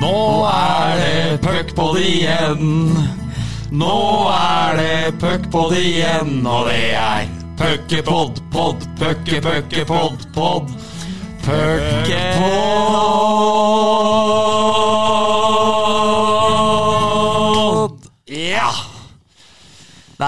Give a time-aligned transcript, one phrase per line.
[0.00, 2.88] Nå er det puckpod igjen.
[3.82, 3.98] Nå
[4.32, 7.28] er det puckpod igjen, og det er
[7.60, 10.72] puckepod, pod, pucke, pucke, pod, pod.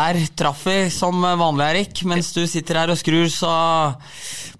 [0.04, 2.02] Der traff vi som vanlig, Erik.
[2.04, 3.48] Mens du sitter her og skrur, så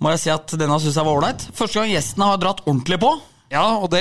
[0.01, 1.45] må jeg si at denne syns jeg var ålreit.
[1.57, 3.11] Første gang gjestene har dratt ordentlig på.
[3.53, 4.01] Ja, og det,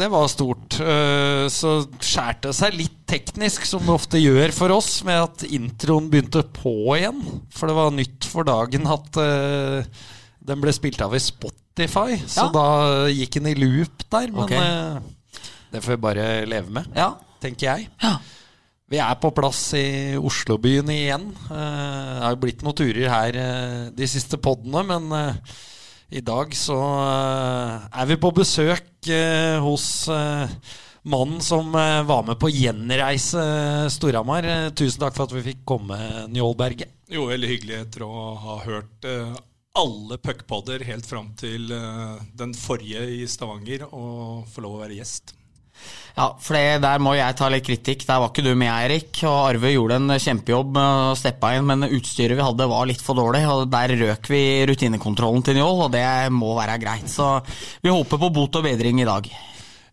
[0.00, 0.78] det var stort.
[0.80, 5.44] Eh, Så skjærte det seg litt teknisk, som det ofte gjør for oss, med at
[5.52, 7.20] introen begynte på igjen.
[7.54, 9.84] For det var nytt for dagen at eh,
[10.48, 12.16] den ble spilt av i Spotify.
[12.24, 12.50] Så Ja.
[12.56, 12.66] da
[13.12, 14.32] gikk den i loop der.
[14.32, 14.56] Men Ok.
[14.56, 17.12] eh, det får vi bare leve med, Ja.
[17.44, 17.90] tenker jeg.
[18.02, 18.16] Ja.
[18.90, 21.28] Vi er på plass i Oslobyen igjen.
[21.46, 25.58] Eh, Det har jo blitt noen turer her eh, de siste poddene, men eh,
[26.18, 26.74] i dag så
[27.86, 29.06] er vi på besøk
[29.62, 33.44] hos mannen som var med på gjenreise
[33.94, 34.48] Storhamar.
[34.74, 36.00] Tusen takk for at vi fikk komme,
[36.34, 36.90] Njål Berge.
[37.14, 38.10] Jo, veldig hyggelig etter å
[38.42, 39.06] ha hørt
[39.78, 45.36] alle puckpodder helt fram til den forrige i Stavanger, og få lov å være gjest.
[46.16, 48.02] Ja, for der må jeg ta litt kritikk.
[48.08, 49.22] Der var ikke du med, Eirik.
[49.24, 53.04] Og Arve gjorde en kjempejobb med å steppe inn, men utstyret vi hadde var litt
[53.04, 53.44] for dårlig.
[53.48, 57.08] Og der røk vi rutinekontrollen til Njål, og det må være greit.
[57.08, 57.32] Så
[57.80, 59.30] vi håper på bot og bedring i dag.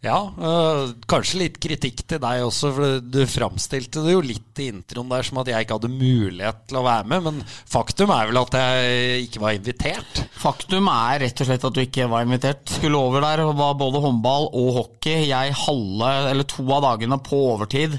[0.06, 4.70] Ja, øh, kanskje litt kritikk til deg også, for du framstilte det jo litt i
[4.70, 8.30] introen der som at jeg ikke hadde mulighet til å være med, men faktum er
[8.30, 10.22] vel at jeg ikke var invitert.
[10.38, 12.78] Faktum er rett og slett at du ikke var invitert.
[12.78, 15.28] Skulle over der var både håndball og hockey.
[15.32, 17.98] Jeg halve, eller to av dagene på overtid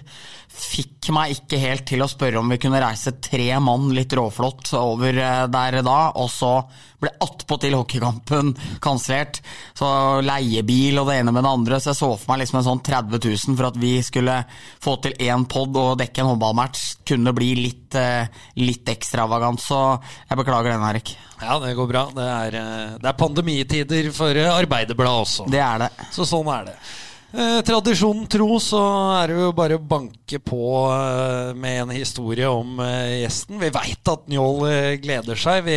[0.60, 4.72] fikk meg ikke helt til å spørre om vi kunne reise tre mann litt råflott
[4.78, 6.52] over eh, der da, og så
[6.98, 8.52] ble attpåtil hockeykampen
[8.84, 9.40] kansellert.
[9.78, 9.88] Så
[10.24, 12.84] leiebil og det ene med det andre, så jeg så for meg liksom en sånn
[12.90, 14.36] 30 000 for at vi skulle
[14.84, 16.86] få til én pod og dekke en håndballmatch.
[17.08, 18.28] Kunne bli litt, eh,
[18.60, 19.82] litt ekstravagant, så
[20.28, 21.16] jeg beklager den, Erik.
[21.38, 22.08] Ja, det går bra.
[22.14, 25.50] Det er, øh, det er pandemitider for Arbeiderbladet også.
[25.50, 25.92] Det er det.
[26.14, 26.80] Så sånn er det.
[27.28, 28.78] Eh, tradisjonen tro så
[29.18, 33.58] er det jo bare å banke på eh, med en historie om eh, gjesten.
[33.60, 34.62] Vi veit at Njål
[35.02, 35.66] gleder seg.
[35.66, 35.76] Vi,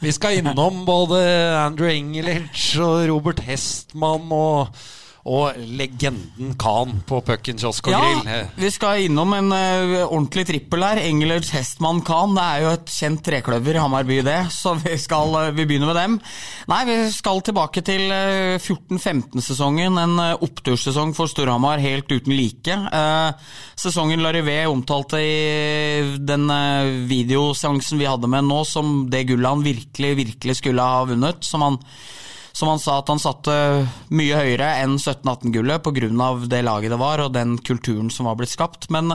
[0.00, 1.20] vi skal innom både
[1.60, 4.72] Andrew Engelich og Robert Hestmann og,
[5.28, 7.96] og legenden Khan på Pucken kiosk og.
[7.96, 8.48] Ja, grill.
[8.58, 11.02] vi skal innom en uh, ordentlig trippel her.
[11.04, 12.36] Engelers Hestmann Khan.
[12.38, 14.38] Det er jo et kjent trekløver i Hamar by, det.
[14.54, 16.18] Så vi, skal, uh, vi begynner med dem.
[16.72, 19.98] Nei, vi skal tilbake til uh, 14-15-sesongen.
[20.00, 22.74] En eh, oppturssesong for Storhamar helt uten like.
[22.74, 23.30] Eh,
[23.78, 29.66] Sesongen Larivé omtalte i den eh, videoseansen vi hadde med nå, som det gullet han
[29.66, 31.44] virkelig, virkelig skulle ha vunnet.
[31.46, 31.82] Som han
[32.58, 33.54] som han sa at han satte
[34.10, 36.32] mye høyere enn 17-18-gullet pga.
[36.50, 38.88] det laget det var og den kulturen som var blitt skapt.
[38.90, 39.14] Men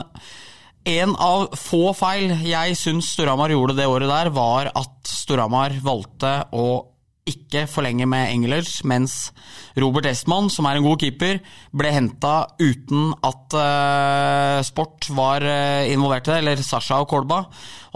[0.88, 6.32] en av få feil jeg syns Storhamar gjorde det året der, var at Storhamar valgte
[6.56, 6.93] å
[7.24, 9.32] ikke forlenge med Engelers, mens
[9.80, 11.38] Robert Estmann, som er en god keeper,
[11.72, 17.40] ble henta uten at uh, Sport var uh, involvert i det, eller Sasha og Kolba.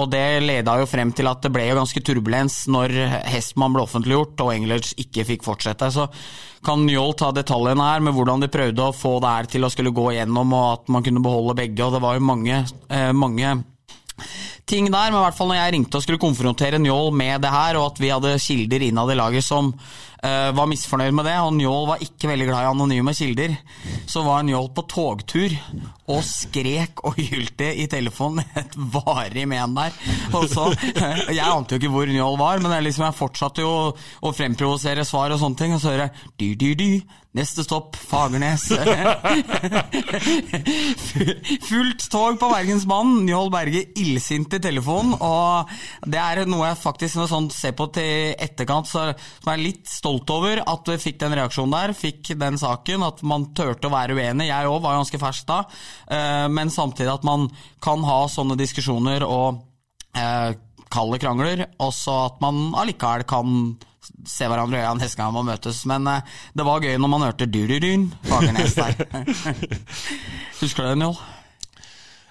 [0.01, 2.95] Og det leda jo frem til at det ble jo ganske turbulens når
[3.29, 5.91] Hestmann ble offentliggjort og Engelers ikke fikk fortsette.
[5.93, 6.09] Så
[6.65, 9.73] kan Njål ta detaljene her med hvordan de prøvde å få det her til å
[9.75, 11.85] skulle gå igjennom, og at man kunne beholde begge.
[11.85, 13.59] Og det var jo mange, uh, mange
[14.69, 17.53] ting der, men i hvert fall når jeg ringte og skulle konfrontere Njål med det
[17.55, 19.73] her, og at vi hadde kilder innad i laget som
[20.23, 23.55] var misfornøyd med det, og Njål var ikke veldig glad i anonyme kilder,
[24.11, 25.55] så var Njål på togtur
[26.09, 29.95] og skrek og hylte i telefonen et varig men der.
[30.35, 30.71] Og så,
[31.29, 35.07] Jeg ante jo ikke hvor Njål var, men jeg, liksom, jeg fortsatte jo å fremprovosere
[35.07, 36.93] svar og sånne ting, og så hører jeg dy, dy, dy.
[37.37, 38.65] Neste stopp Fagernes.
[41.69, 43.27] Fullt tog på Bergensbanen.
[43.27, 45.13] Njål Berge illsint i telefonen.
[45.21, 45.69] Og
[46.09, 49.13] det er noe jeg faktisk når sånn ser på til etterkant, så,
[49.43, 51.95] som er litt stolt over at vi fikk den reaksjonen der.
[51.97, 53.05] Fikk den saken.
[53.07, 54.49] At man turte å være uenig.
[54.51, 55.59] Jeg òg var ganske fersk da.
[56.11, 57.49] Eh, Men samtidig at man
[57.85, 59.61] kan ha sånne diskusjoner og
[60.17, 60.55] eh,
[60.89, 63.77] kalde krangler, og så at man allikevel kan
[64.25, 65.83] se hverandre i øynene neste gang man møtes.
[65.91, 66.23] Men eh,
[66.57, 68.97] det var gøy når man hørte du-du-dun Fagernes der.
[70.63, 71.19] Husker du den, Njål?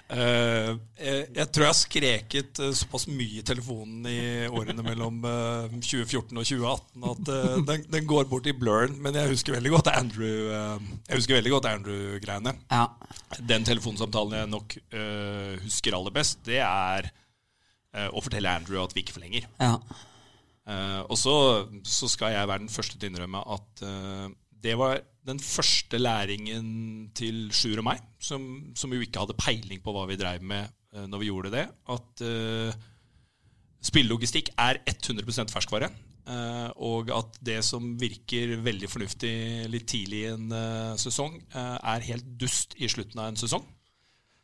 [0.08, 5.18] Eh, jeg, jeg tror jeg har skreket uh, såpass mye i telefonen i årene mellom
[5.20, 8.96] uh, 2014 og 2018 at eh, den, den går bort i blurren.
[9.04, 12.54] Men jeg husker veldig godt Andrew eh, Jeg husker veldig godt Andrew-greiene.
[12.72, 12.86] Ja.
[13.52, 18.96] Den telefonsamtalen jeg nok eh, husker aller best, det er eh, å fortelle Andrew at
[18.96, 19.50] vi ikke forlenger.
[19.60, 19.76] ja.
[20.68, 21.34] Uh, og så,
[21.88, 24.26] så, skal jeg være den første til å innrømme at uh,
[24.60, 26.66] det var den første læringen
[27.16, 28.42] til Sjur og meg, som,
[28.76, 31.64] som, jo ikke hadde peiling på hva vi dreiv med uh, når vi gjorde det.
[31.94, 32.26] At
[33.88, 35.92] spillelogistikk er 100% ferskvare.
[36.76, 40.50] og at det som virker veldig fornuftig litt tidlig i en
[40.98, 43.64] sesong, er helt dust i slutten av en sesong.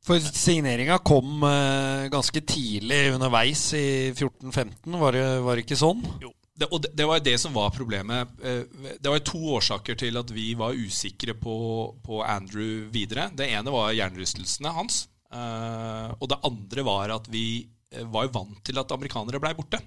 [0.05, 5.17] For signeringa kom uh, ganske tidlig underveis i 14-15, var,
[5.47, 6.03] var, det ikke sånn?
[6.21, 6.33] Jo.
[6.55, 8.31] Det, og det, var det som var problemet.
[8.39, 8.63] Uh,
[9.03, 11.57] det var to årsaker til at vi var usikre på,
[12.05, 13.31] på Andrew videre.
[13.35, 15.05] Det ene var hjernerystelsene hans.
[15.35, 17.67] Uh, og det andre var at vi
[18.11, 19.79] var vant til at amerikanere blei borte.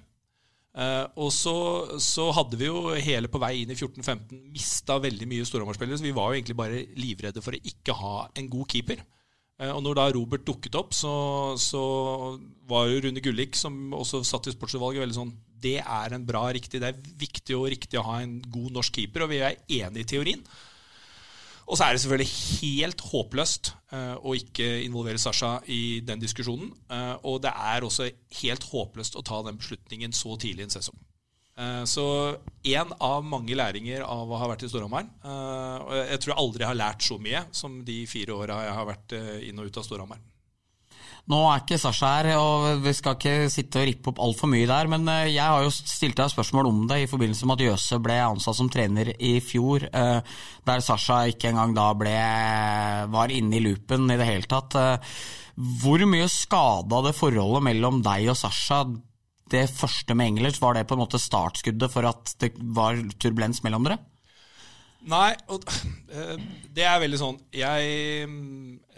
[1.20, 1.52] og så,
[2.00, 6.06] så, hadde vi jo hele på vei inn i 14-15 mista veldig mye storhammerspillere, så
[6.06, 9.02] vi var jo egentlig bare livredde for å ikke ha en god keeper.
[9.58, 11.12] Eh, og når da Robert dukket opp, så,
[11.58, 11.82] så
[12.70, 16.46] var jo Rune Gullik, som også satt i sportsutvalget, veldig sånn Det er en bra,
[16.54, 19.60] riktig Det er viktig og riktig å ha en god norsk keeper, og vi er
[19.66, 20.44] enige i teorien.
[21.68, 22.30] Og så er det selvfølgelig
[22.62, 26.70] helt håpløst uh, å ikke involvere Sasha i den diskusjonen.
[26.88, 28.08] Uh, og det er også
[28.40, 30.96] helt håpløst å ta den beslutningen så tidlig i en sesong.
[31.58, 32.04] Eh, så
[32.70, 35.08] én av mange læringer av å ha vært i Storhamar.
[36.06, 39.14] Jeg tror jeg aldri har lært så mye som de fire åra jeg har vært
[39.42, 40.20] inn og ut av Storhamar.
[41.28, 44.68] Nå er ikke Sasha her, og vi skal ikke sitte og rippe opp altfor mye
[44.68, 44.88] der.
[44.88, 48.16] Men jeg har jo stilt deg spørsmål om det i forbindelse med at Jøse ble
[48.24, 49.84] ansatt som trener i fjor.
[49.92, 52.14] Der Sasha ikke engang da ble,
[53.12, 54.78] var inne i loopen i det hele tatt.
[55.82, 58.86] Hvor mye skada det forholdet mellom deg og Sasha
[59.52, 63.62] det første med Engelert, var det på en måte startskuddet for at det var turbulens
[63.64, 64.00] mellom dere?
[65.08, 65.62] Nei, og,
[66.10, 66.34] uh,
[66.74, 68.24] det er veldig sånn jeg,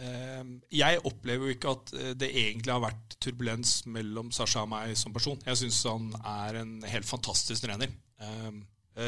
[0.00, 4.94] uh, jeg opplever jo ikke at det egentlig har vært turbulens mellom Sasha og meg
[4.96, 5.40] som person.
[5.44, 7.92] Jeg syns han er en helt fantastisk trener.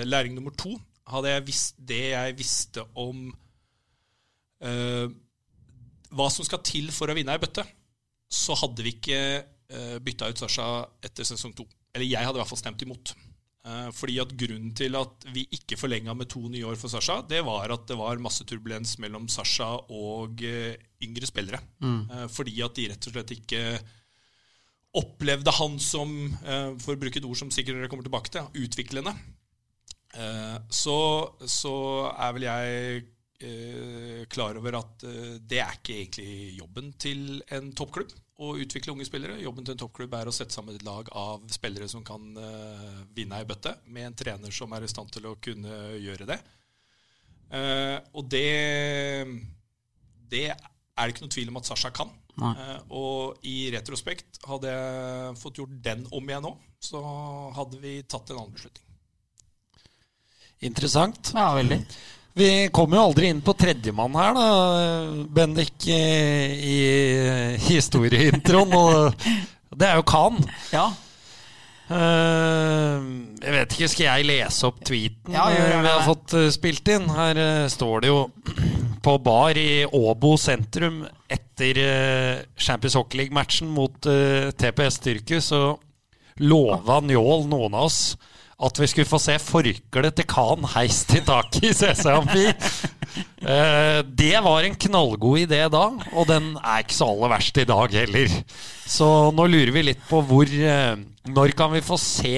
[0.04, 0.74] Læring nummer to
[1.08, 3.24] hadde jeg visst det jeg visste om
[4.60, 7.64] hva som skal til for å vinne ei bøtte,
[8.28, 9.22] så hadde vi ikke
[9.72, 10.66] Eh, bytta ut Sasha
[11.04, 11.64] etter sesong to.
[11.94, 13.14] Eller jeg hadde i hvert fall stemt imot.
[13.62, 17.20] Eh, fordi at Grunnen til at vi ikke forlenga med to nye år for Sasha,
[17.30, 20.74] det var at det var masse turbulens mellom Sasha og eh,
[21.06, 21.60] yngre spillere.
[21.82, 22.28] Mm.
[22.30, 23.62] Fordi at de rett og slett ikke
[24.98, 26.10] opplevde han som,
[26.82, 29.14] for å bruke et ord som sikkert dere kommer tilbake til, utviklende.
[30.68, 30.96] Så,
[31.48, 31.72] så
[32.12, 35.06] er vel jeg klar over at
[35.48, 38.12] det er ikke egentlig jobben til en toppklubb
[38.42, 39.38] å utvikle unge spillere.
[39.42, 43.02] Jobben til en toppklubb er å sette sammen et lag av spillere som kan uh,
[43.14, 46.38] vinne ei bøtte, med en trener som er i stand til å kunne gjøre det.
[47.52, 48.48] Uh, og det,
[50.32, 52.12] det er det ikke noe tvil om at Sasha kan.
[52.40, 57.02] Uh, og i retrospekt, hadde jeg fått gjort den om igjen nå, så
[57.58, 58.88] hadde vi tatt en annen beslutning.
[60.62, 61.32] Interessant.
[61.34, 61.82] Ja, veldig.
[62.34, 64.46] Vi kommer jo aldri inn på tredjemann her, da,
[65.36, 66.78] Bendik, i
[67.66, 68.72] historieintroen.
[68.72, 69.26] Og
[69.76, 70.38] det er jo Khan.
[70.72, 70.86] Ja.
[71.92, 73.02] Uh,
[73.42, 77.08] jeg vet ikke, skal jeg lese opp tweeten ja, vi har fått uh, spilt inn?
[77.12, 78.20] Her uh, står det jo
[79.04, 81.02] på bar i Åbo sentrum
[81.32, 81.80] etter
[82.56, 85.60] Champions Hockey League-matchen mot TPS Tyrkia, så
[86.44, 87.98] lova Njål noen av oss
[88.62, 92.46] at vi skulle få se forkleet til Khan heist i taket i CC Amfi.
[93.42, 95.82] Eh, det var en knallgod idé da,
[96.14, 98.36] og den er ikke så aller verst i dag heller.
[98.88, 100.94] Så nå lurer vi litt på hvor eh,
[101.28, 102.36] Når kan vi få se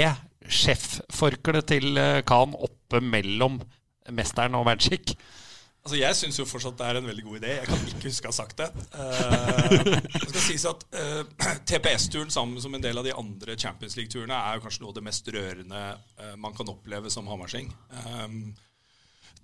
[0.49, 3.61] sjefforkleet til eh, Khan oppe mellom
[4.17, 5.15] mesteren og Magic?
[5.85, 7.49] Altså, Jeg syns jo fortsatt det er en veldig god idé.
[7.59, 8.71] Jeg kan ikke huske å ha sagt det.
[8.97, 9.75] Uh,
[10.15, 13.99] det skal sies at uh, eh, TPS-turen sammen som en del av de andre Champions
[13.99, 17.69] League-turene er jo kanskje noe av det mest rørende uh, man kan oppleve som hamarsing.
[18.01, 18.55] Um,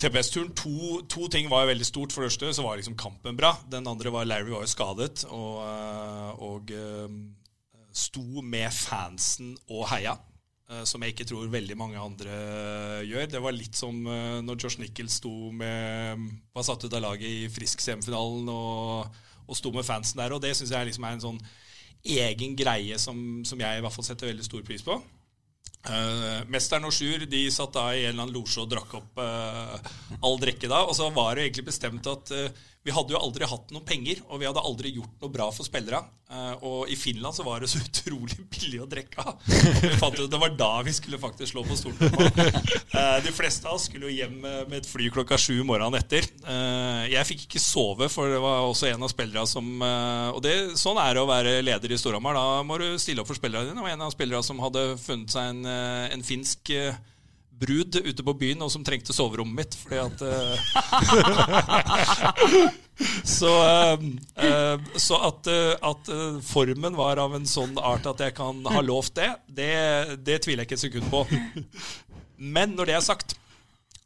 [0.01, 2.17] TPS-turen, to, to, ting var jo veldig stort.
[2.17, 3.53] For det første så var liksom kampen bra.
[3.69, 5.61] Den andre var Larry var jo skadet og,
[6.41, 6.73] og
[7.93, 10.17] sto med fansen og heia.
[10.71, 12.35] Eh, som jeg ikke tror veldig mange andre
[13.09, 13.27] gjør.
[13.33, 17.27] Det var litt som eh, når Josh Nichols sto med var satt ut av laget
[17.27, 19.17] i Frisk-semifinalen og,
[19.49, 20.37] og sto med fansen der.
[20.37, 21.41] Og det syns jeg liksom er en sånn
[22.07, 24.95] egen greie som, som, jeg i hvert fall setter veldig stor pris på.
[25.81, 29.21] Uh, Mesteren og Sjur de satt da i en eller annen losje og drakk opp
[29.21, 29.75] uh,
[30.21, 30.85] all drikke da.
[30.87, 34.23] Og så var det egentlig bestemt at uh, vi hadde jo aldri hatt noen penger,
[34.31, 36.01] og vi hadde aldri gjort noe bra for spillere.
[36.31, 39.43] Eh, og i Finland så var det så utrolig billig å drikke av.
[39.45, 41.99] Vi fant ut Det var da vi skulle faktisk slå på stolen.
[42.91, 46.25] Eh, de fleste av oss skulle jo hjem med et fly klokka sju morgenen etter.
[46.43, 50.55] Eh, jeg fikk ikke sove, for det var også en av spillerne som Og det,
[50.81, 52.37] sånn er det å være leder i Storhamar.
[52.37, 53.85] Da må du stille opp for spillerne dine.
[53.85, 55.65] Og en av spillerne som hadde funnet seg en,
[56.17, 56.73] en finsk
[57.61, 60.57] brud ute på byen og som trengte soverommet mitt fordi at uh,
[63.25, 65.49] Så, uh, så at,
[65.89, 66.11] at,
[66.45, 69.73] formen var av en sånn art at jeg kan ha lovt det, det,
[70.21, 71.23] det tviler jeg ikke et sekund på.
[72.37, 73.39] Men når det er sagt,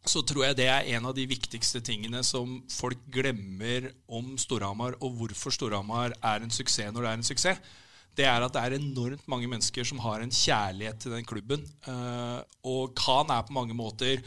[0.06, 4.99] så tror jeg det er en av de viktigste tingene som folk glemmer om Storhamar,
[5.00, 7.75] og hvorfor Storhamar er en suksess når det er en suksess
[8.18, 11.64] det er at det er enormt mange mennesker som har en kjærlighet til den klubben.
[11.87, 14.23] Uh, og Khan er på mange måter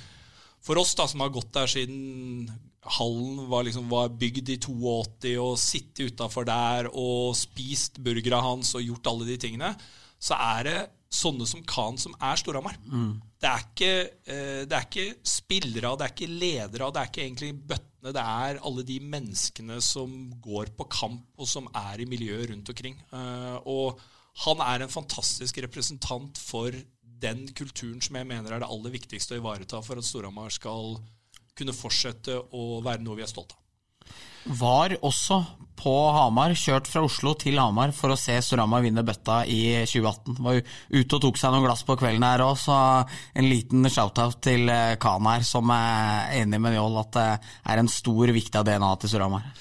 [0.63, 2.49] For oss da, som har gått der siden
[2.97, 8.73] hallen var, liksom, var bygd i 82, og sittet utafor der og spist burgera hans
[8.75, 9.73] og gjort alle de tingene,
[10.19, 10.77] så er det
[11.11, 12.75] sånne som Khan som er Storhamar.
[12.83, 13.19] Mm.
[13.39, 17.86] Det, uh, det, er ikke spillere, det er ikke ledere, det er ikke egentlig bøtter
[18.05, 20.11] det er alle de menneskene som
[20.43, 22.99] går på kamp, og som er i miljøet rundt omkring.
[23.11, 23.99] Eh, og
[24.45, 29.35] han er en fantastisk representant for den kulturen som jeg mener er det aller viktigste
[29.35, 30.99] å ivareta for at Storhamar skal
[31.57, 33.66] kunne fortsette å være noe vi er stolt av
[34.47, 35.43] var også
[35.77, 40.39] på Hamar, kjørt fra Oslo til Hamar for å se Storhamar vinne bøtta i 2018.
[40.43, 42.77] Var ute og tok seg noen glass på kvelden her òg, så
[43.37, 47.27] en liten shout-out til eh, Khan her, som er enig med Njål at det
[47.73, 49.51] er en stor, viktig DNA til Storhamar.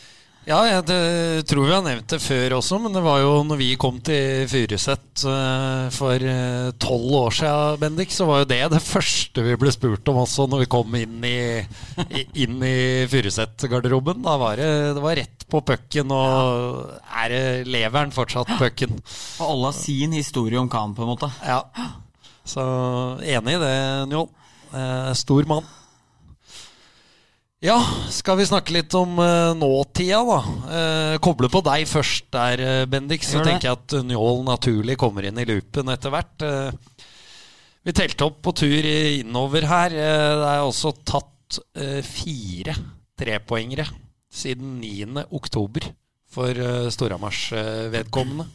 [0.47, 3.73] Ja, jeg tror vi har nevnt det før også, men det var jo når vi
[3.83, 8.79] kom til Furuset uh, for eh, tolv år siden, Bendik, så var jo det det
[8.85, 11.41] første vi ble spurt om også når vi kom inn i,
[12.07, 12.77] i, inn i
[13.11, 14.23] Furuset-garderoben.
[14.23, 18.95] Da var det, det var rett på pucken, og er det leveren fortsatt pucken?
[19.43, 21.33] Og alle har sin historie om Khan, på en måte.
[21.43, 21.65] Ja.
[22.47, 22.63] Så
[23.19, 23.75] enig i det,
[24.15, 24.31] Njål.
[24.71, 25.67] Uh, stor mann.
[27.67, 27.81] Ja,
[28.15, 30.37] skal vi snakke litt om uh, nåtida, da?
[30.71, 33.25] Uh, koble på deg først der, uh, Bendik.
[33.27, 36.45] Så tenker jeg at Njål naturlig kommer inn i loopen etter hvert.
[37.87, 39.91] Vi telte opp på tur innover her.
[39.95, 41.59] det er også tatt
[42.07, 42.75] fire
[43.19, 43.87] trepoengere
[44.31, 45.27] siden 9.
[45.35, 45.91] oktober
[46.31, 47.49] for uh, Storhamars
[47.91, 48.47] vedkommende.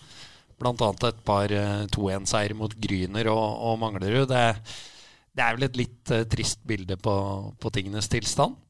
[0.61, 1.51] Blant annet et par
[1.91, 4.27] 2-1-seier mot Gryner og, og Manglerud.
[4.29, 4.43] Det,
[5.35, 7.15] det, er vel et litt trist bilde på,
[7.59, 8.60] på tingenes tilstand?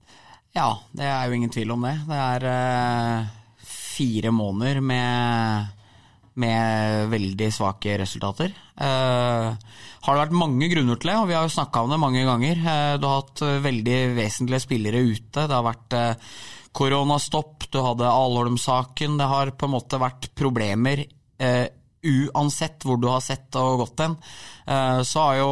[0.52, 1.94] Ja, det er jo ingen tvil om det.
[2.10, 3.30] Det er uh,
[3.64, 5.70] fire måneder med,
[6.44, 8.52] med, veldig svake resultater.
[8.76, 9.56] Uh,
[10.02, 12.26] har det vært mange grunner til det, og vi har jo snakka om det mange
[12.28, 12.60] ganger.
[12.66, 15.40] Uh, du har hatt veldig vesentlige spillere ute.
[15.40, 15.98] Det har vært
[16.76, 19.16] koronastopp, du hadde Alholm-saken.
[19.22, 21.06] Det har på en måte vært problemer
[22.02, 24.16] uansett hvor du har sett og gått hen.
[25.04, 25.52] Så har jo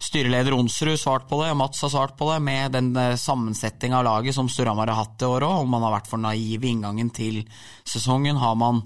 [0.00, 2.90] styreleder Onsrud svart på det, og Mats har svart på det, med den
[3.20, 5.60] sammensetninga av laget som Storhamar har hatt i år òg.
[5.62, 7.42] Om man har vært for naiv i inngangen til
[7.88, 8.40] sesongen.
[8.40, 8.82] Har man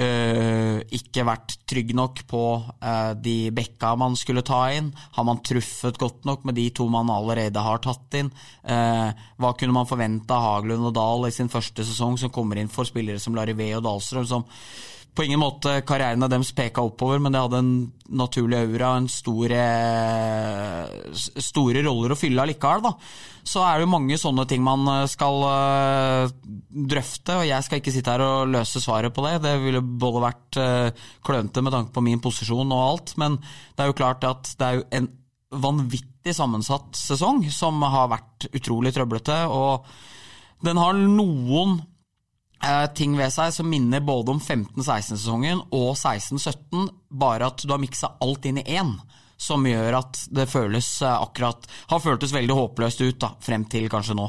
[0.00, 4.90] øh, ikke vært trygg nok på øh, de bekka man skulle ta inn?
[5.16, 8.30] Har man truffet godt nok med de to man allerede har tatt inn?
[8.64, 12.60] Uh, hva kunne man forvente av Haglund og Dahl i sin første sesong, som kommer
[12.60, 14.48] inn for spillere som Larivé og Dahlstrøm, som
[15.14, 17.72] på ingen måte karrieren av deres peka oppover, men det hadde en
[18.20, 19.62] naturlig aura en store,
[21.14, 22.84] store roller å fylle allikevel.
[22.86, 22.92] Da.
[23.46, 26.32] Så er det jo mange sånne ting man eh, skal uh,
[26.70, 29.34] drøfte, og jeg skal ikke sitte her og løse svaret på det.
[29.46, 33.84] Det ville både vært uh, klønete med tanke på min posisjon og alt, men det
[33.84, 35.10] er jo klart at det er jo en
[35.50, 39.42] vanvittig sammensatt sesong som har vært utrolig trøblete.
[39.50, 39.88] og
[40.60, 41.89] den har noen Eh,
[42.94, 48.14] ting ved seg som minner både om 15-16-sesongen og 16-17, bare at du har miksa
[48.20, 48.94] alt inn i én.
[49.40, 53.86] Som gjør at det føles eh, akkurat Har føltes veldig håpløst ut da, frem til
[53.88, 54.26] kanskje nå.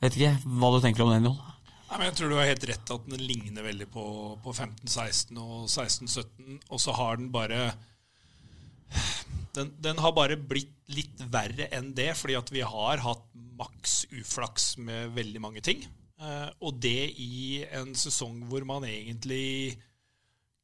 [0.00, 1.50] Vet ikke hva du tenker om den, Jon?
[1.92, 4.04] Jeg tror du har helt rett at den ligner veldig på,
[4.40, 6.62] på 15-16 og 16-17.
[6.72, 7.74] Og så har den bare
[9.52, 13.26] den, den, har bare blitt litt verre enn det, fordi at vi har hatt
[13.60, 15.84] maks uflaks med veldig mange ting.
[16.22, 19.74] Eh, og det i en sesong hvor man egentlig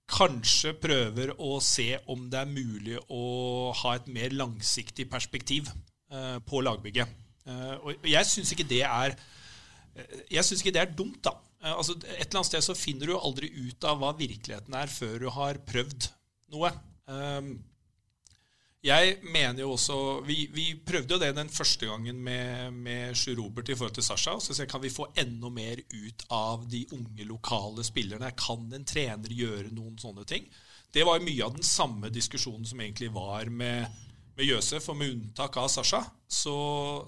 [0.09, 3.25] kanskje prøver å se om det er mulig å
[3.83, 7.11] ha et mer langsiktig perspektiv eh, på lagbygget.
[7.49, 9.19] Eh, og jeg syns ikke det er
[10.31, 11.33] jeg syns ikke det er dumt, da.
[11.73, 15.17] Altså, et eller annet sted så finner du aldri ut av hva virkeligheten er før
[15.25, 16.07] du har prøvd
[16.55, 16.71] noe.
[18.87, 23.41] Jeg mener jo også Vi, vi prøvde jo det den første gangen med, med Sjur
[23.41, 24.37] Robert i forhold til Sasha.
[24.39, 28.31] Så jeg, kan vi få enda mer ut av de unge, lokale spillerne?
[28.39, 30.47] Kan en trener gjøre noen sånne ting?
[30.95, 33.99] Det var mye av den samme diskusjonen som egentlig var med,
[34.39, 34.87] med Jøsef.
[34.93, 36.57] Og med unntak av Sasha, så,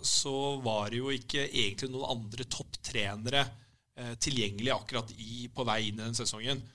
[0.02, 5.84] så var det jo ikke egentlig noen andre topptrenere eh, tilgjengelig akkurat i, på vei
[5.86, 6.66] inn i den sesongen.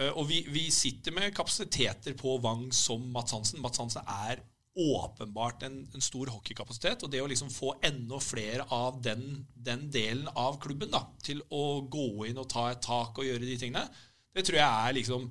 [0.00, 3.60] Eh, og vi, vi, sitter med kapasiteter på Vang som Mats Hansen.
[3.60, 4.42] Mats Hansen er
[4.80, 7.04] åpenbart en, en, stor hockeykapasitet.
[7.04, 11.42] Og det å liksom få enda flere av den, den, delen av klubben da, til
[11.50, 13.84] å gå inn og ta et tak og gjøre de tingene,
[14.30, 15.26] det tror jeg er, liksom,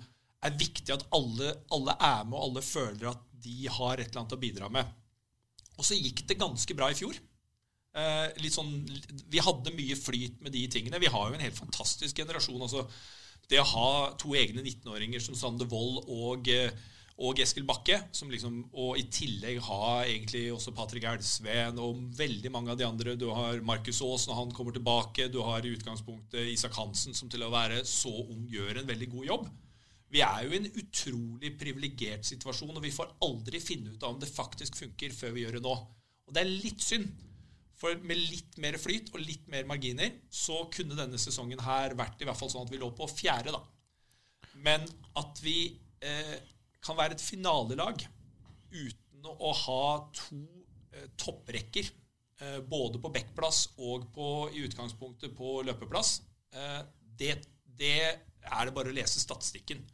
[0.45, 4.21] er viktig at alle, alle, er med, og alle føler at de har et eller
[4.21, 4.95] annet å bidra med.
[5.79, 7.15] Og så gikk det ganske bra i fjor.
[7.95, 8.73] Eh, sånn,
[9.31, 10.99] vi hadde mye flyt med de tingene.
[10.99, 12.59] Vi har jo en helt fantastisk generasjon.
[12.67, 12.83] altså
[13.50, 13.89] det å ha
[14.20, 16.74] to egne 19-åringer som Sander Wold og, eh,
[17.20, 17.98] og Eskil Bakke,
[18.32, 23.18] liksom, og i tillegg ha egentlig også Patrick Elvsveen og veldig mange av de andre
[23.20, 25.27] Du har Markus Aas når han kommer tilbake.
[25.27, 29.10] Du har i utgangspunktet Isak Hansen, som til å være så ung gjør en veldig
[29.18, 29.50] god jobb.
[30.10, 34.15] Vi er jo i en utrolig privilegert situasjon, og vi får aldri finne ut av
[34.15, 35.75] om det faktisk funker før vi gjør det nå.
[36.29, 37.12] Og det er litt synd.
[37.79, 42.19] For med litt mer flyt og litt mer marginer så kunne denne sesongen her vært
[42.19, 43.62] i hvert fall sånn at vi lå på fjerde, da.
[44.59, 44.83] Men
[45.19, 45.71] at vi
[46.03, 46.36] eh,
[46.83, 48.03] kan være et finalelag
[48.74, 49.83] uten å ha
[50.15, 50.41] to
[50.91, 51.88] eh, topprekker,
[52.43, 56.17] eh, både på backplass og på, i utgangspunktet på løpeplass,
[56.51, 56.81] eh,
[57.19, 57.95] det, det,
[58.43, 59.86] er det bare å lese statistikken.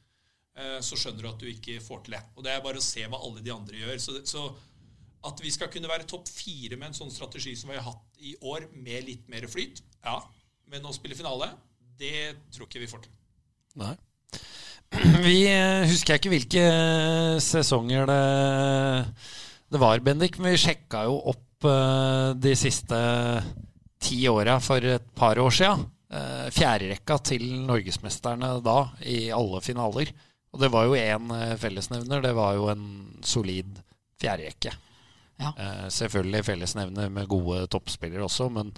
[0.58, 2.24] Eh, så skjønner du at du ikke får til det.
[2.34, 4.02] Og det er bare å se hva alle de andre gjør.
[4.02, 4.50] så, så
[5.26, 8.20] at vi skal kunne være topp fire med en sånn strategi som vi har hatt
[8.22, 10.20] i år, med litt mer flyt, ja.
[10.72, 11.52] Men å spille finale,
[12.00, 13.16] det tror ikke vi får til.
[13.82, 13.96] Nei.
[15.26, 18.20] Vi eh, husker ikke hvilke eh, sesonger det,
[19.74, 23.00] det var, Bendik, men vi sjekka jo opp uh, de siste
[24.00, 25.74] ti åra for et par år sia.
[26.54, 28.78] Fjerderekka til norgesmesterne da,
[29.10, 30.14] i alle finaler.
[30.54, 32.22] Og det var jo én fellesnevner.
[32.24, 32.86] Det var jo en
[33.26, 33.82] solid
[34.22, 34.72] fjerderekke.
[35.42, 35.52] Ja.
[35.60, 38.72] Eh, selvfølgelig fellesnevner med gode toppspillere også, men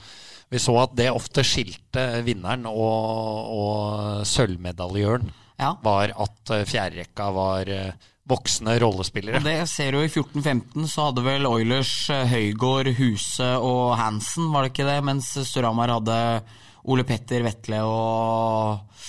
[0.50, 5.30] vi så at det ofte skilte vinneren og, og sølvmedaljøren.
[5.58, 5.76] Ja.
[5.84, 9.40] Var at eh, fjerderekka var eh, voksne rollespillere.
[9.40, 14.50] Og det ser du i 14-15 så hadde vel Oilers eh, Høygård, Huse og Hansen,
[14.54, 15.00] var det ikke det?
[15.08, 16.18] Mens Storhamar hadde
[16.88, 19.08] Ole Petter, Vetle og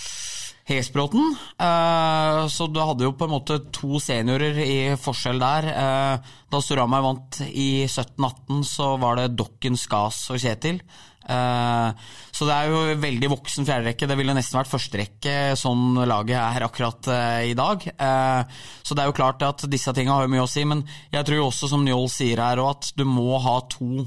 [0.69, 1.33] Hesbråten.
[1.57, 5.69] Uh, så du hadde jo på en måte to seniorer i forskjell der.
[5.73, 10.83] Uh, da Storhamar vant i 17-18, så var det Dokken, Skas og Kjetil.
[11.29, 11.97] Uh,
[12.33, 14.11] så det er jo veldig voksen fjerderekke.
[14.11, 17.11] Det ville nesten vært førsterekke sånn laget er akkurat
[17.49, 17.89] i dag.
[17.89, 21.49] så det er jo klart at disse tinga har mye å si, men jeg tror
[21.49, 24.05] også, som Njål sier her, at du må ha to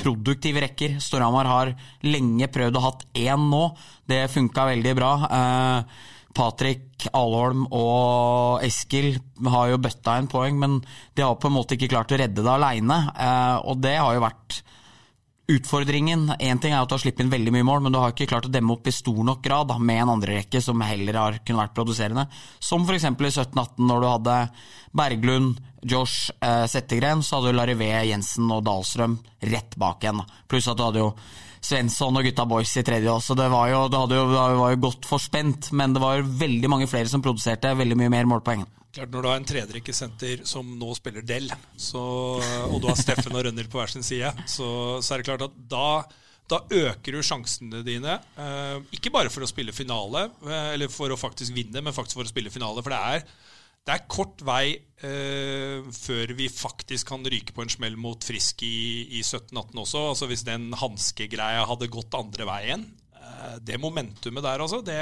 [0.00, 0.98] produktive rekker.
[1.02, 1.72] Storhamar har
[2.06, 3.64] lenge prøvd å hatt én nå.
[4.08, 5.12] Det funka veldig bra.
[5.38, 6.04] Eh,
[6.36, 9.14] Patrick Alholm og Eskil
[9.48, 10.80] har jo bøtta en poeng, men
[11.16, 12.98] de har på en måte ikke klart å redde det aleine.
[13.16, 14.60] Eh, og det har jo vært
[15.46, 16.26] utfordringen.
[16.42, 18.28] Én ting er at du har sluppet inn veldig mye mål, men du har ikke
[18.30, 21.38] klart å demme opp i stor nok grad med en andre rekke som heller har
[21.46, 22.26] kunnet vært produserende.
[22.58, 23.06] Som f.eks.
[23.06, 24.36] i 17-18, når du hadde
[24.96, 30.22] Berglund, Josh eh, Settegren, så hadde du Larivé, Jensen og Dahlstrøm rett bak igjen.
[30.50, 31.10] Pluss at du hadde jo
[31.66, 33.34] Svensson og gutta boys i tredje også.
[33.38, 36.88] Det var jo, det, jo, det var jo godt forspent, men det var veldig mange
[36.90, 38.66] flere som produserte veldig mye mer målpoeng.
[38.96, 42.02] Klart Når du har en tredjerekkesenter som nå spiller Del, så,
[42.70, 44.68] og du har Steffen og Rønner på hver sin side, så,
[45.02, 45.88] så, er det klart at da,
[46.48, 48.14] da øker du sjansene dine.
[48.40, 52.22] Eh, ikke bare for å spille finale, eh, eller for å faktisk vinne, men faktisk
[52.22, 52.84] for å spille finale.
[52.84, 53.26] For det er,
[53.86, 58.64] det er kort vei eh, før vi faktisk kan ryke på en smell mot Frisk
[58.66, 60.02] i, i 17-18 også.
[60.10, 62.82] Altså Hvis den hanskegreia hadde gått andre veien.
[63.14, 64.82] Eh, det momentumet der, altså.
[64.82, 64.98] det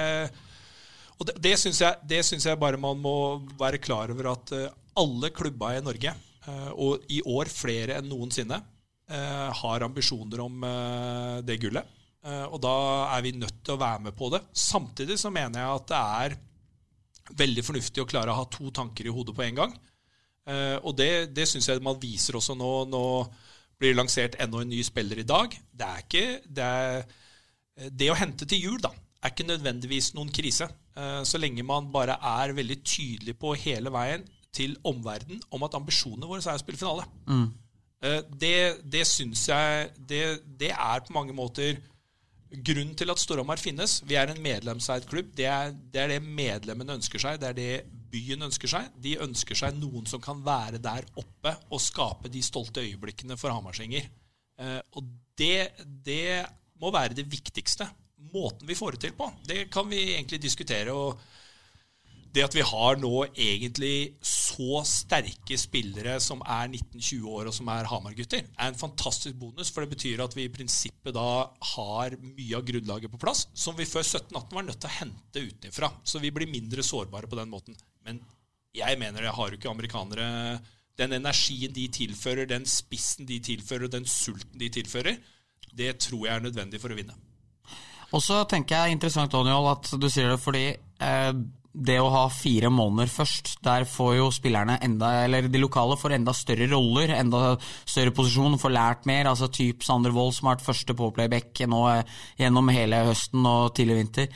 [1.15, 3.17] og Det, det syns jeg, jeg, bare man må
[3.57, 4.65] være klar over at uh,
[4.99, 10.67] alle klubba i Norge, eh, og i år flere enn noensinne, uh, har ambisjoner om
[11.47, 11.87] det gullet.
[12.25, 12.75] og da
[13.15, 14.41] er vi nødt til å være med på det.
[14.57, 16.37] Samtidig så mener jeg at det er
[17.33, 19.75] veldig fornuftig å klare å ha to tanker i hodet på en gang.
[20.85, 22.73] og det, det syns jeg man viser også nå.
[22.93, 23.05] Nå
[23.81, 25.57] blir det lansert enda en ny spiller i dag.
[25.73, 28.93] Det er ikke det, er, det å hente til jul, da
[29.25, 30.69] er ikke nødvendigvis noen krise.
[30.97, 35.75] Eh, så lenge man bare er veldig tydelig på hele veien til omverdenen om at
[35.79, 37.07] ambisjonene våre er å spille finale.
[37.27, 37.47] Mm.
[38.05, 38.57] Eh, det,
[38.93, 40.23] det syns jeg det,
[40.61, 41.81] det, er på mange måter
[42.65, 43.99] grunnen til at Storhamar finnes.
[44.07, 45.33] Vi er en medlemseid klubb.
[45.37, 47.41] Det er, det det medlemmene ønsker seg.
[47.43, 48.91] Det er det byen ønsker seg.
[49.03, 53.55] De ønsker seg noen som kan være der oppe og skape de stolte øyeblikkene for
[53.55, 54.07] hamarsenger.
[54.61, 55.75] Eh, og det,
[56.07, 56.45] det
[56.81, 57.89] må være det viktigste.
[58.35, 60.93] Måten vi får det til på, det kan vi egentlig diskutere.
[60.93, 61.21] og
[62.35, 67.71] det at vi har nå egentlig så sterke spillere som er 19-20 år og som
[67.71, 69.71] er Hamar-gutter, er en fantastisk bonus.
[69.71, 73.79] For det betyr at vi i prinsippet da har mye av grunnlaget på plass som
[73.79, 75.93] vi før 17-18 var nødt til å hente utenfra.
[76.03, 77.79] Så vi blir mindre sårbare på den måten.
[78.05, 78.19] Men
[78.75, 80.27] jeg mener det har jo ikke amerikanere
[80.99, 85.19] den energien de tilfører, den spissen de tilfører, den sulten de tilfører,
[85.75, 87.15] det tror jeg er nødvendig for å vinne.
[88.15, 91.33] Og så tenker jeg interessant, Daniel, at du sier det fordi eh,
[91.75, 96.15] det å ha fire måneder først, der får jo spillerne enda, eller de lokale får
[96.17, 99.27] enda større roller, enda større posisjon, får lært mer.
[99.27, 102.05] altså Typ Sander Wold, som har vært første på playback nå eh,
[102.39, 104.31] gjennom hele høsten og tidlig vinter.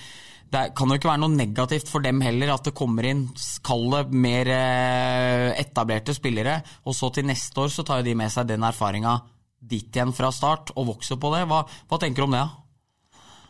[0.48, 3.26] Det kan jo ikke være noe negativt for dem heller at det kommer inn
[3.62, 8.34] kalde, mer eh, etablerte spillere, og så til neste år så tar jo de med
[8.34, 9.20] seg den erfaringa
[9.58, 11.44] dit igjen fra start og vokser på det.
[11.50, 12.42] Hva, hva tenker du om det?
[12.42, 12.67] Ja?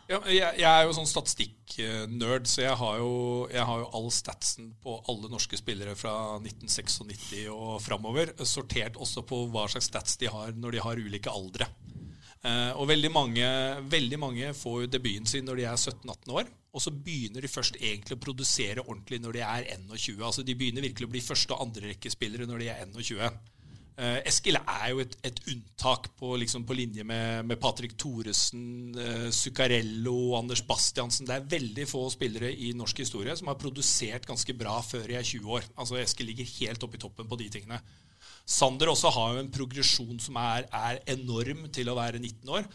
[0.09, 3.11] Ja, jeg, jeg, er jo sånn statistikknerd, så jeg har, jo,
[3.53, 9.21] jeg har, jo, all statsen på alle norske spillere fra 1996 og framover, sortert også
[9.29, 11.69] på hva slags stats de har når de har ulike aldre.
[12.41, 13.45] Eh, og veldig mange,
[13.91, 16.49] veldig mange, får jo debuten sin når de er 17-18 år.
[16.73, 20.25] Og så begynner de først egentlig å produsere ordentlig når de er 21.
[20.25, 23.39] Altså De begynner virkelig å bli første- og andrerekkespillere når de er 21.
[23.99, 28.93] Uh, Eskil er jo et, et unntak på, liksom, på, linje med, med Patrick Thoresen,
[28.95, 31.27] uh, Zuccarello, Anders Bastiansen.
[31.27, 35.19] Det er veldig få spillere i norsk historie som har produsert ganske bra før jeg
[35.19, 35.67] er 20 år.
[35.75, 37.81] Altså Eskil ligger helt oppe i toppen på de tingene.
[38.49, 42.69] Sander også har jo en progresjon som er, er enorm til å være 19 år.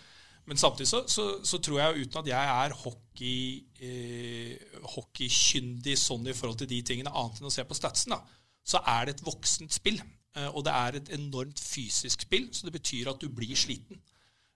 [0.44, 3.38] Men samtidig så, så, så, tror jeg, uten at jeg er hockey,
[3.80, 8.20] eh, hockeykyndig sånn i forhold til de tingene, annet enn å se på statsen, da,
[8.60, 10.02] så er det et voksent spill.
[10.34, 14.00] Eh, og det er et enormt fysisk spill, så det betyr at du blir sliten.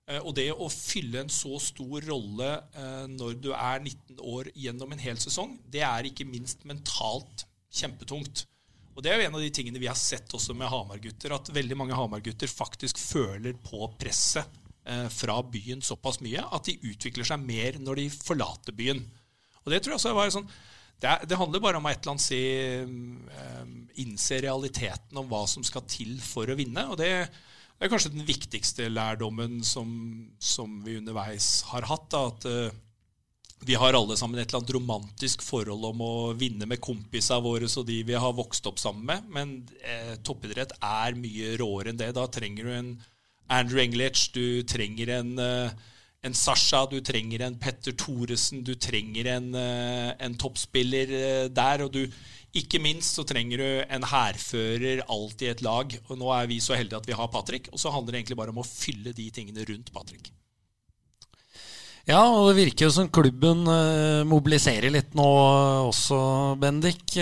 [0.08, 4.52] Eh, og det å fylle en så stor rolle eh, når du er 19 år
[4.58, 8.46] gjennom en hel sesong, det er ikke minst mentalt kjempetungt.
[8.98, 11.52] Og Det er jo en av de tingene vi har sett også med Hamar-gutter, at
[11.54, 14.56] veldig mange Hamar-gutter faktisk føler på presset
[15.12, 19.02] fra byen såpass mye at de utvikler seg mer når de forlater byen.
[19.60, 20.48] Og Det tror jeg også var sånn
[20.98, 22.40] det, det, handler bare om å et eller annet si,
[22.82, 26.88] um, innse realiteten om hva som skal til for å vinne.
[26.90, 27.12] og det,
[27.78, 29.88] det er kanskje den viktigste lærdommen som,
[30.42, 32.08] som vi underveis har hatt.
[32.10, 32.84] Da, at uh,
[33.66, 37.66] vi har alle sammen et eller annet romantisk forhold om å vinne med kompisene våre
[37.66, 39.30] og de vi har vokst opp sammen med.
[39.34, 42.12] Men eh, toppidrett er mye råere enn det.
[42.14, 42.92] Da trenger du en
[43.50, 45.72] Andrew English, du trenger en uh,
[46.26, 51.84] en Sasha, du trenger en Petter Thoresen, du trenger en, eh, en toppspiller eh, der.
[51.84, 52.02] Og du,
[52.58, 55.94] ikke minst så trenger du en hærfører alltid i et lag.
[56.08, 58.40] Og nå er vi så heldige at vi har Patrick, og så handler det egentlig
[58.40, 60.32] bare om å fylle de tingene rundt Patrick.
[62.08, 65.26] Ja, og det virker jo som klubben uh, mobiliserer litt nå
[65.90, 67.18] også, Bendik.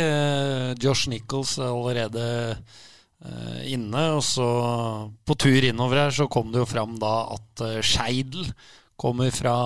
[0.79, 2.27] Josh Nichols er allerede
[3.67, 4.05] inne.
[4.15, 4.47] Og så
[5.27, 8.47] på tur innover her så kom det jo fram da at Skeidel
[8.97, 9.57] Kommer fra,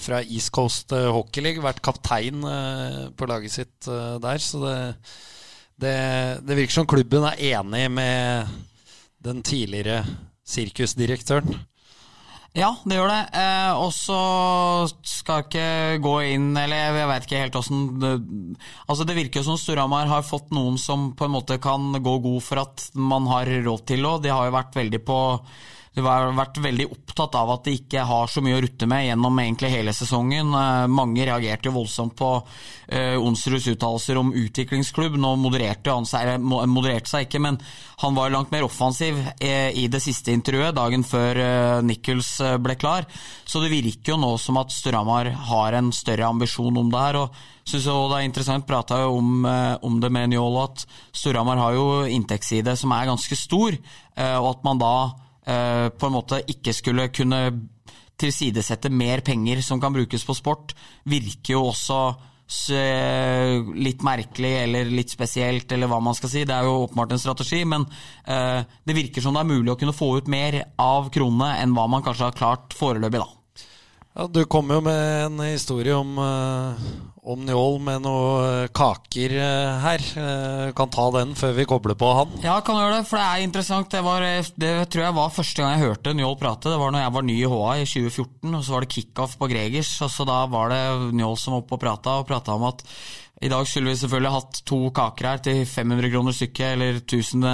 [0.00, 4.40] fra East Coast eh, Hockey League, vært kaptein eh, på laget sitt eh, der.
[4.40, 4.78] Så det,
[5.84, 5.96] det,
[6.48, 8.54] det virker som klubben er enig med
[9.24, 10.02] den tidligere
[10.48, 11.60] sirkusdirektøren.
[12.54, 13.22] Ja, det gjør det.
[13.34, 14.16] Eh, og så
[15.02, 18.12] skal jeg ikke gå inn Eller jeg vet ikke helt åssen det
[18.86, 22.14] Altså, det virker jo som Storhamar har fått noen som på en måte kan gå
[22.22, 24.28] god for at man har råd til det.
[24.28, 25.18] De har jo vært veldig på
[26.02, 29.38] har vært veldig opptatt av at de ikke har så mye å rutte med gjennom
[29.38, 30.50] egentlig hele sesongen.
[30.50, 35.14] Eh, mange reagerte jo voldsomt på uh, Onsruds uttalelser om utviklingsklubb.
[35.22, 37.60] Nå modererte han seg, modererte seg ikke, men
[38.02, 41.38] han var langt mer offensiv uh, i det siste intervjuet, dagen før
[41.86, 43.06] Nichols ble klar.
[43.46, 47.22] Så det virker jo nå som at Storhamar har en større ambisjon om det her.
[47.22, 51.62] og synes jeg det er interessant, prata jo om, om, det med Njål, at Storhamar
[51.62, 53.78] har jo inntektsside som er ganske stor,
[54.18, 57.40] og at man da Eh, på en måte ikke skulle kunne
[58.20, 60.72] tilsidesette mer penger som kan brukes på sport,
[61.04, 61.98] virker jo også
[63.74, 66.44] litt merkelig eller litt spesielt, eller hva man skal si.
[66.44, 67.86] Det er jo åpenbart en strategi, men
[68.28, 71.74] uh, det virker som det er mulig å kunne få ut mer av kronene enn
[71.76, 73.43] hva man kanskje har klart foreløpig, da.
[74.14, 76.78] Ja, Du kom jo med en historie om, uh,
[77.24, 80.02] om Njål med noen eh, kaker eh, her.
[80.20, 82.36] Eh, kan ta den før vi kobler på han.
[82.44, 83.88] Ja, kan gjøre det, for det er interessant.
[83.90, 84.26] Det, var,
[84.60, 86.70] det tror jeg var første gang jeg hørte Njål prate.
[86.70, 89.36] Det var når jeg var ny i HA i 2014, og så var det kickoff
[89.40, 89.94] på Gregers.
[90.04, 90.84] og så Da var det
[91.16, 92.86] Njål som var oppe og prata, og prata om at
[93.42, 97.50] I dag skulle vi selvfølgelig hatt to kaker her til 500 kroner stykket, eller 1000,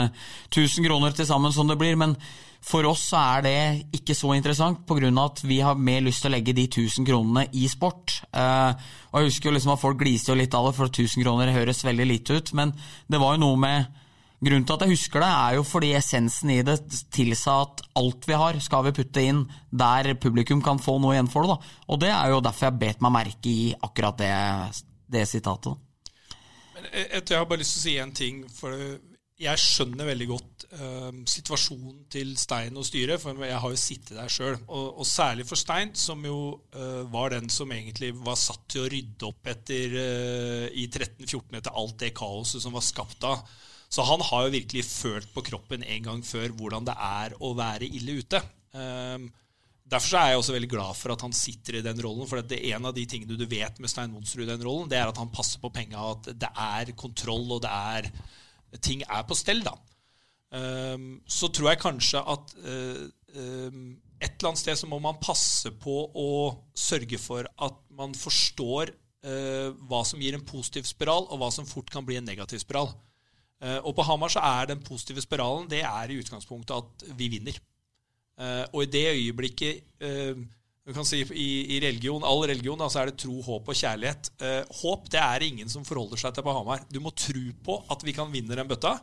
[0.50, 1.96] 1000 kroner til sammen som det blir.
[1.96, 2.18] Men
[2.60, 3.54] for oss så er det
[3.96, 5.08] ikke så interessant, pga.
[5.24, 8.20] at vi har mer lyst til å legge de 1000 kronene i sport.
[8.32, 8.72] Eh,
[9.10, 11.54] og jeg husker jo liksom at folk gliser jo litt av det, for 1000 kroner
[11.54, 12.52] høres veldig lite ut.
[12.52, 12.74] Men
[13.08, 14.00] det var jo noe med
[14.40, 16.78] Grunnen til at jeg husker det, er jo fordi essensen i det
[17.12, 21.28] tilsa at alt vi har, skal vi putte inn der publikum kan få noe igjen
[21.28, 21.58] for det.
[21.58, 21.74] Da.
[21.92, 24.32] Og det er jo derfor jeg bet meg merke i akkurat det,
[25.12, 25.76] det sitatet.
[26.72, 28.40] Men jeg, jeg har bare lyst til å si en ting.
[28.56, 28.72] For
[29.40, 34.18] jeg skjønner veldig godt uh, situasjonen til Stein og styret, for jeg har jo sittet
[34.18, 34.58] der sjøl.
[34.66, 36.36] Og, og, særlig for Stein, som jo
[36.76, 41.56] uh, var den som egentlig var satt til å rydde opp etter uh, i 13-14
[41.56, 43.36] etter alt det kaoset som var skapt da.
[43.90, 47.54] Så han har jo virkelig følt på kroppen en gang før hvordan det er å
[47.58, 48.38] være ille ute.
[49.90, 52.28] Derfor er jeg også veldig glad for at han sitter i den rollen.
[52.30, 54.86] For det er en av de tingene du vet med Stein Monsrud i den rollen,
[54.92, 58.12] det er at han passer på penga, at det er kontroll, og det er
[58.78, 59.62] ting er på stell.
[59.66, 59.74] da.
[60.50, 63.04] Um, så tror jeg kanskje at uh,
[63.38, 63.84] um,
[64.18, 66.30] et eller annet sted så må man passe på å
[66.74, 71.68] sørge for at man forstår uh, hva som gir en positiv spiral, og hva som
[71.68, 72.90] fort kan bli en negativ spiral.
[73.62, 77.32] Uh, og på Hamar så er den positive spiralen det er i utgangspunktet at vi
[77.38, 77.58] vinner.
[78.72, 80.38] Og i det øyeblikket eh,
[80.88, 84.30] du kan si i, i religion, All religion så er det tro, håp og kjærlighet.
[84.80, 86.82] håp det er ingen som forholder seg til på Hamar.
[86.88, 88.96] Du må tro på at vi kan vinne den bøtta.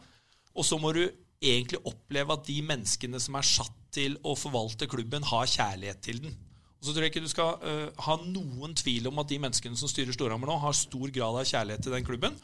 [0.57, 1.05] Og så må du
[1.37, 6.21] egentlig oppleve at de menneskene som er satt til å forvalte klubben, har kjærlighet til
[6.25, 6.35] den.
[6.77, 9.77] Og så tror jeg ikke du skal uh, ha noen tvil om at de menneskene
[9.79, 12.37] som styrer Storhamar nå, har stor grad av kjærlighet til den klubben.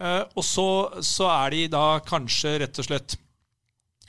[0.00, 0.68] Uh, og så,
[1.04, 3.18] så, er de da kanskje rett og slett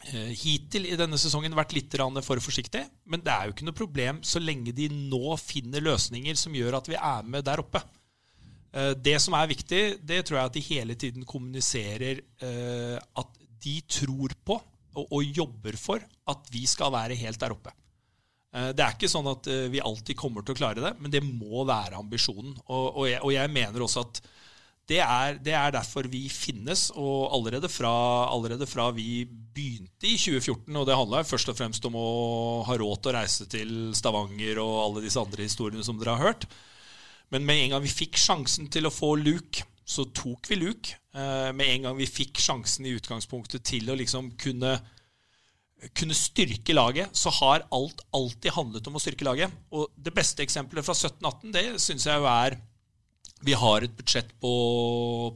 [0.09, 2.83] hittil i denne sesongen vært litt for forsiktig.
[3.05, 6.79] Men det er jo ikke noe problem så lenge de nå finner løsninger som gjør
[6.79, 7.83] at vi er med der oppe.
[8.71, 13.75] Uh, det som er viktig, det tror jeg at de hele tiden kommuniserer at de
[13.85, 14.57] tror på
[14.97, 17.71] og, jobber for at vi skal være helt der oppe.
[18.51, 21.61] Det er ikke sånn at vi alltid kommer til å klare det, men det må
[21.63, 22.57] være ambisjonen.
[22.67, 24.19] Og jeg mener også at
[24.89, 26.89] det er, det er, derfor vi finnes.
[26.97, 27.93] Og allerede fra,
[28.31, 32.09] allerede fra, vi begynte i 2014, og det handla først og fremst om å
[32.67, 36.31] ha råd til å reise til Stavanger og alle disse andre historiene som dere har
[36.31, 36.47] hørt.
[37.31, 40.97] Men med en gang vi fikk sjansen til å få Luke, så tok vi Luke.
[41.15, 44.73] Eh, med en gang vi fikk sjansen i utgangspunktet til å liksom kunne,
[45.95, 49.55] kunne styrke laget, så har alt alltid handlet om å styrke laget.
[49.71, 52.59] Og det beste eksempelet fra 17-18, det syns jeg jo er
[53.41, 54.51] vi har et budsjett på,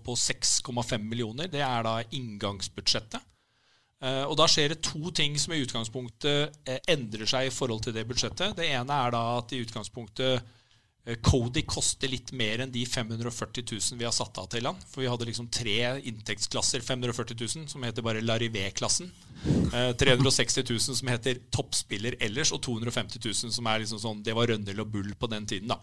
[0.05, 1.49] på 6,5 millioner.
[1.51, 3.31] Det er da inngangsbudsjettet.
[4.03, 7.85] Uh, og Da skjer det to ting som i utgangspunktet uh, endrer seg i forhold
[7.85, 8.53] til det budsjettet.
[8.57, 13.65] Det ene er da at i utgangspunktet uh, Cody koster litt mer enn de 540
[13.71, 14.77] 000 vi har satt av til han.
[14.91, 19.09] For vi hadde liksom tre inntektsklasser, 540 000, som heter bare Larivé-klassen.
[19.45, 24.49] 360 000 som heter toppspiller ellers, og 250 000 som er liksom sånn Det var
[24.49, 25.77] Rønnel og Bull på den tiden, da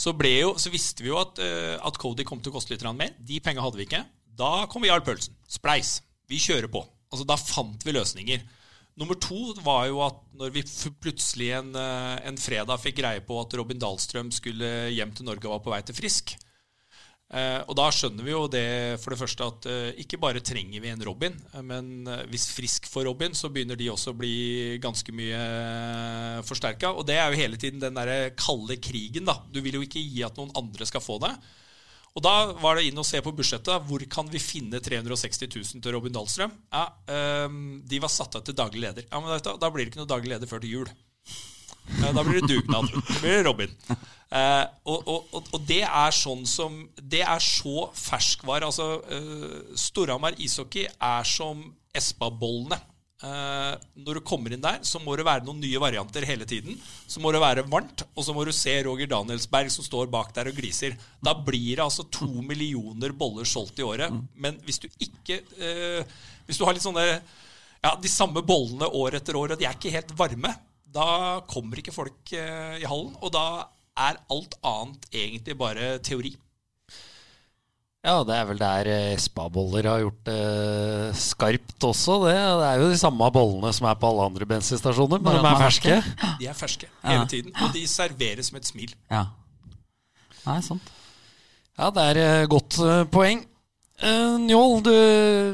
[0.00, 2.86] så, jo, så visste vi jo at, uh, at, Cody kom til å koste litt
[2.96, 3.12] mer.
[3.18, 4.00] De penga hadde vi ikke.
[4.40, 5.36] Da kom Jarl Pølsen.
[5.50, 5.98] Spleis.
[6.30, 6.82] Vi kjører på.
[7.10, 8.46] Altså, da fant vi løsninger.
[9.00, 10.62] Nummer to var jo at når vi
[11.02, 15.46] plutselig en, eh, en fredag fikk greie på at Robin Dahlstrøm skulle hjem til Norge
[15.48, 16.34] og var på vei til Frisk,
[17.30, 20.82] Eh, og da skjønner vi jo det for det første at eh, ikke bare trenger
[20.82, 24.32] vi en Robin, eh, men hvis Frisk får Robin, så begynner de også å bli
[24.82, 26.90] ganske mye eh, forsterka.
[26.90, 29.38] Og det er jo hele tiden den derre kalde krigen, da.
[29.54, 31.30] Du vil jo ikke gi at noen andre skal få det.
[32.18, 33.86] Og da var det inn og se på budsjettet.
[33.86, 36.56] Hvor kan vi finne 360 000 til Robin Dahlstrøm?
[36.74, 37.46] Ja, eh,
[37.86, 39.06] De var satt av til daglig leder.
[39.06, 40.90] Ja, men Da blir det ikke noe daglig leder før til jul.
[42.00, 42.90] Da blir det dugnad.
[42.92, 43.76] Da blir det Robin.
[44.30, 48.68] Eh, og, og, og, det er sånn som Det er så ferskvare.
[48.68, 51.64] Altså, eh, Storhamar ishockey er som
[51.96, 52.78] Espa-bollene.
[53.20, 56.78] Eh, når du kommer inn der, så må det være noen nye varianter hele tiden.
[56.80, 60.32] Så må det være varmt, og så må du se Roger Danielsberg som står bak
[60.36, 60.96] der og gliser.
[61.20, 64.14] Da blir det altså to millioner boller solgt i året.
[64.40, 69.20] Men hvis du ikke eh, Hvis du har litt sånne ja, de samme bollene år
[69.20, 70.50] etter år, og de er ikke helt varme,
[70.94, 73.12] da kommer ikke folk eh, i hallen.
[73.22, 73.66] Og da
[74.00, 76.34] er alt annet egentlig bare teori.
[78.00, 82.16] Ja, det er vel der eh, spaboller har gjort det eh, skarpt også.
[82.24, 82.36] Det.
[82.62, 85.60] det er jo de samme bollene som er på alle andre bensinstasjoner, men de er
[85.66, 85.98] ferske.
[86.40, 88.96] De er ferske hele tiden, og de serveres med et smil.
[89.12, 89.26] Ja,
[90.40, 90.86] Nei, sant.
[91.76, 92.78] Ja, det er godt
[93.12, 93.42] poeng.
[94.00, 94.80] Uh, Njål,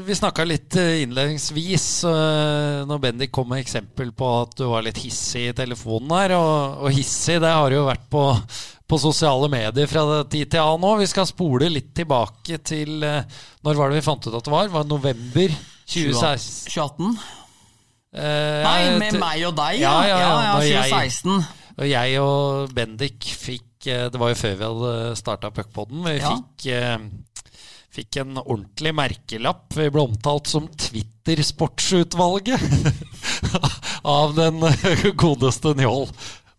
[0.07, 4.85] vi snakka litt uh, innledningsvis uh, når Bendik kom med eksempel på at du var
[4.85, 6.35] litt hissig i telefonen her.
[6.37, 8.23] Og, og hissig, det har jo vært på,
[8.87, 11.01] på sosiale medier fra tid til annen òg.
[11.03, 13.19] Vi skal spole litt tilbake til uh,
[13.67, 14.71] Når var det vi fant ut at det var?
[14.77, 16.71] Var det november 2016?
[16.71, 17.19] 2018?
[18.17, 20.07] Eh, Nei, med meg og deg, Ja, ja.
[20.07, 21.43] ja, ja, ja, når jeg- 2016.
[21.77, 25.99] Og jeg og Bendik fikk eh, Det var jo før vi hadde starta Puckpodden.
[26.07, 26.97] Vi fikk, eh,
[27.97, 29.73] fikk en ordentlig merkelapp.
[29.77, 32.61] Vi ble omtalt som Twitter-sportsutvalget
[34.17, 34.61] av den
[35.23, 36.07] godeste Njål.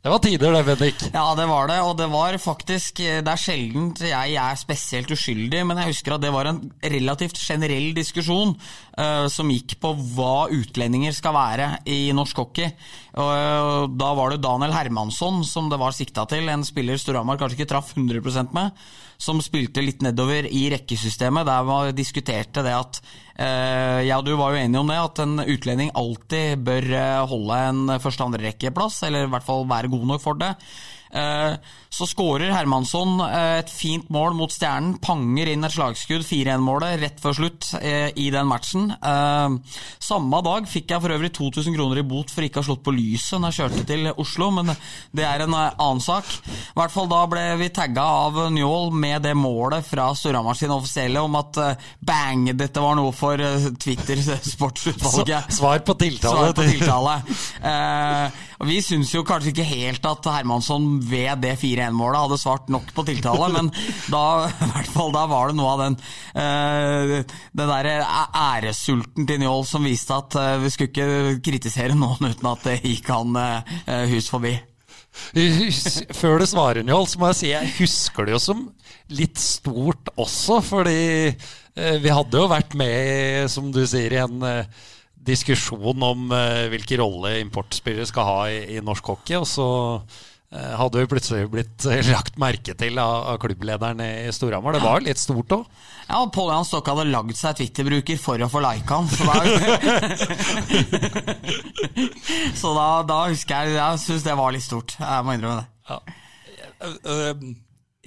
[0.08, 1.02] Det var tider, det, Bendik.
[1.12, 5.60] Ja, det var det, og det var faktisk Det er sjelden jeg er spesielt uskyldig,
[5.68, 10.48] men jeg husker at det var en relativt generell diskusjon uh, som gikk på hva
[10.48, 12.72] utlendinger skal være i norsk hockey.
[13.18, 17.58] Eh, Da var det Daniel Hermansson som det var sikta til, en spiller Storhamar kanskje
[17.58, 18.72] ikke traff 100% med,
[19.18, 24.32] som spilte litt nedover i rekkesystemet, der man diskuterte det at eh, Jeg og du
[24.34, 29.28] var jo enige om det, at en utlending alltid bør eh, holde en første-andre-rekkeplass, eller
[29.28, 30.54] i hvert fall være god nok for det.
[31.98, 37.18] Så skårer Hermansson eh, et fint mål mot Stjernen, panger inn et slagskudd, 4-1-målet, rett
[37.18, 38.92] før slutt eh, i den matchen.
[38.94, 42.68] Eh, Samme dag fikk jeg for øvrig 2000 kroner i bot for ikke å ha
[42.68, 44.70] slått på lyset når jeg kjørte til Oslo, men
[45.10, 46.28] det er en annen sak.
[46.46, 50.72] I hvert fall da ble vi tagga av Njål med det målet fra Storhamar sin
[50.74, 51.58] offisielle om at
[51.98, 55.50] bang, dette var noe for eh, Twitter sportsutvalget.
[55.58, 56.52] Svar på tiltale.
[56.52, 57.18] Svar på tiltale.
[58.68, 61.56] Vi syns jo kanskje ikke helt at Hermansson ved det
[61.88, 63.72] 4-1-målet hadde svart nok på tiltale, men
[64.12, 64.24] da,
[64.68, 65.98] i hvert fall, da var det noe av den
[66.38, 72.30] uh, den der æressulten til Njål som viste at uh, vi skulle ikke kritisere noen
[72.30, 73.78] uten at det gikk han uh,
[74.12, 74.56] hus forbi.
[76.14, 78.68] Før du svarer, Njål, så må jeg si jeg husker det jo som
[79.16, 84.44] litt stort også, fordi eh, vi hadde jo vært med, som du sier, i en
[84.46, 84.68] eh,
[85.28, 91.02] diskusjon om eh, hvilken rolle importspillere skal ha i, norsk hockey, og så eh, hadde
[91.02, 94.78] jo plutselig blitt eh, lagt merke til av, klubblederen i Storhamar.
[94.78, 95.66] Det var litt stort òg.
[96.08, 99.08] Ja, og Pål Jan Stokke hadde lagd seg Twitter-bruker for å få like han.
[99.12, 99.36] Så da,
[102.62, 104.96] så da, da husker jeg Jeg syns det var litt stort.
[104.96, 105.68] Jeg må innrømme det.
[106.80, 107.48] Eh,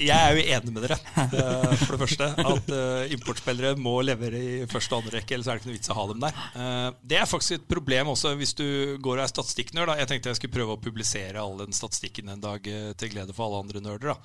[0.02, 2.28] Jeg er jo enig med dere, eh, for det første.
[2.42, 5.78] At eh, importspillere må levere i første og andre rekke, ellers er det ikke noe
[5.78, 6.40] vits å ha dem der.
[6.56, 8.66] Eh, Det er faktisk et problem også hvis du
[9.04, 9.94] går og er statistikknerd.
[10.02, 12.66] Jeg tenkte jeg skulle prøve å publisere all den statistikken en dag
[12.98, 14.18] til glede for alle andre nerder.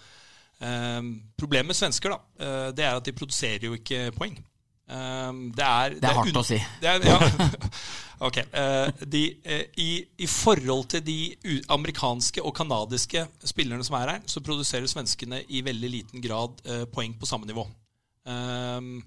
[1.36, 2.18] Problemet med svensker da,
[2.72, 4.38] det er at de produserer jo ikke poeng.
[4.86, 6.58] Eh, Det er, Det er hardt å si.
[6.82, 7.18] Det er, ja.
[8.26, 8.38] Ok.
[8.48, 9.90] Uh, de, uh, i,
[10.24, 11.18] I forhold til de
[11.68, 16.86] amerikanske og canadiske spillerne som er her, så produserer svenskene i veldig liten grad uh,
[16.88, 17.66] poeng på samme nivå.
[18.24, 19.02] Um,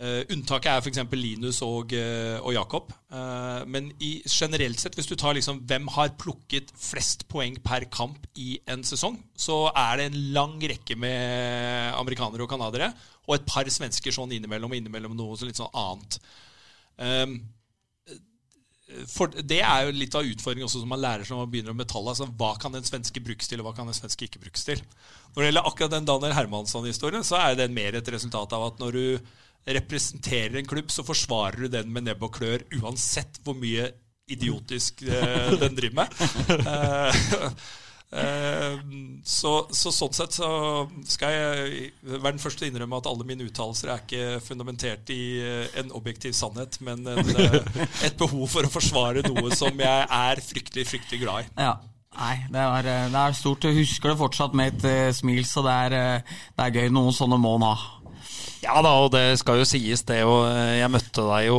[0.00, 1.00] eh, unntaket er f.eks.
[1.14, 2.92] Linus og, uh, og Jakob.
[3.12, 7.88] Uh, men i, generelt sett, hvis du tar liksom hvem har plukket flest poeng per
[7.92, 12.92] kamp i en sesong, så er det en lang rekke med amerikanere og canadiere,
[13.24, 16.18] og et par svensker sånn innimellom, og innimellom noe så litt sånn annet.
[16.98, 17.38] Um,
[19.10, 21.78] for det er jo litt av utfordringen også som man lærer når man begynner å
[21.78, 24.66] betale Altså, hva kan en svenske brukes til, og hva kan en svenske ikke brukes
[24.66, 24.82] til?
[25.32, 28.82] Når det gjelder akkurat den Daniel Hermansson-historien, så er den mer et resultat av at
[28.82, 29.32] når du
[29.66, 33.90] representerer en klubb, så forsvarer du den med nebb og klør uansett hvor mye
[34.30, 36.08] idiotisk eh, den driver med.
[38.14, 38.76] Eh, eh,
[39.24, 40.50] så, så sånn sett så
[41.08, 45.10] skal jeg være den første til å innrømme at alle mine uttalelser er ikke fundamentert
[45.14, 47.58] i eh, en objektiv sannhet, men en, eh,
[48.06, 51.52] et behov for å forsvare noe som jeg er fryktelig, fryktelig glad i.
[51.66, 51.74] Ja.
[52.14, 53.64] Nei, det er, det er stort.
[53.66, 56.92] Jeg husker det fortsatt med et uh, smil, så det er, uh, det er gøy.
[56.94, 58.03] Noen sånne må en ha.
[58.64, 60.22] Ja da, og det skal jo sies det.
[60.26, 61.58] Og jeg møtte deg jo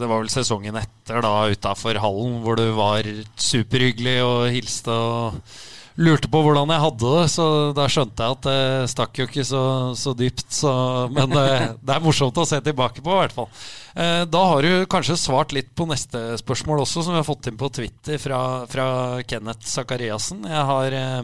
[0.00, 3.06] Det var vel sesongen etter, da, utafor hallen, hvor du var
[3.40, 5.58] superhyggelig og hilste og
[6.00, 7.24] lurte på hvordan jeg hadde det.
[7.34, 7.44] Så
[7.76, 9.62] da skjønte jeg at det stakk jo ikke så,
[10.00, 10.46] så dypt.
[10.62, 10.72] Så,
[11.12, 11.44] men det,
[11.84, 13.50] det er morsomt å se tilbake på, i hvert fall.
[13.98, 17.50] Eh, Da har du kanskje svart litt på neste spørsmål også, som vi har fått
[17.50, 18.88] inn på Twitter fra, fra
[19.28, 20.46] Kenneth Sakariassen.
[20.48, 21.22] Jeg har eh,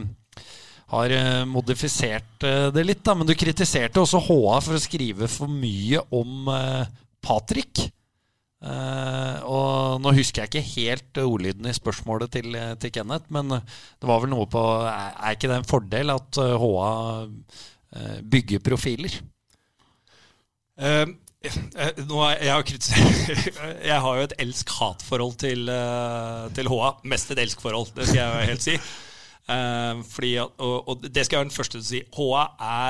[0.92, 5.29] har eh, modifisert eh, det litt, da, men du kritiserte også HA for å skrive
[5.31, 7.88] for mye om eh, Patrick.
[8.66, 14.09] Uh, og nå husker jeg ikke helt ordlyden i spørsmålet til, til Kenneth, men det
[14.09, 16.88] var vel noe på Er, ikke det en fordel at HA
[18.25, 19.12] bygger profiler?
[20.81, 21.05] Uh,
[21.44, 22.64] eh, nå er, jeg, har
[23.92, 25.70] jeg har jo et elsk-hat-forhold til,
[26.57, 26.90] til HA.
[27.12, 28.79] Mest et elsk-forhold, det skal jeg helt si.
[29.47, 32.01] Fordi, at- og, og det skal jeg være den første til å si.
[32.17, 32.43] HA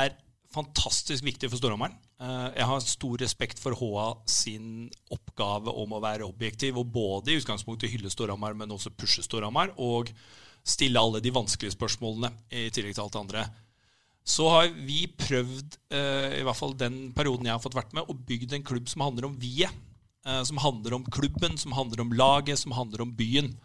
[0.06, 0.16] er
[0.56, 1.96] fantastisk viktig for Storhammeren.
[2.16, 7.34] Eh, jeg har stor respekt for HA sin oppgave om å være objektiv, og både
[7.34, 10.08] i utgangspunktet hylle Storhamar, men også pushe Storhamar, og
[10.66, 13.46] stille alle de vanskelige spørsmålene i tillegg til alt det andre.
[14.26, 18.08] så har vi prøvd, eh, i hvert fall den perioden jeg har fått vært med,
[18.10, 19.36] å bygge en klubb som handler om.
[19.38, 23.56] Eh, som handler om klubben, som handler om laget, som handler om byen.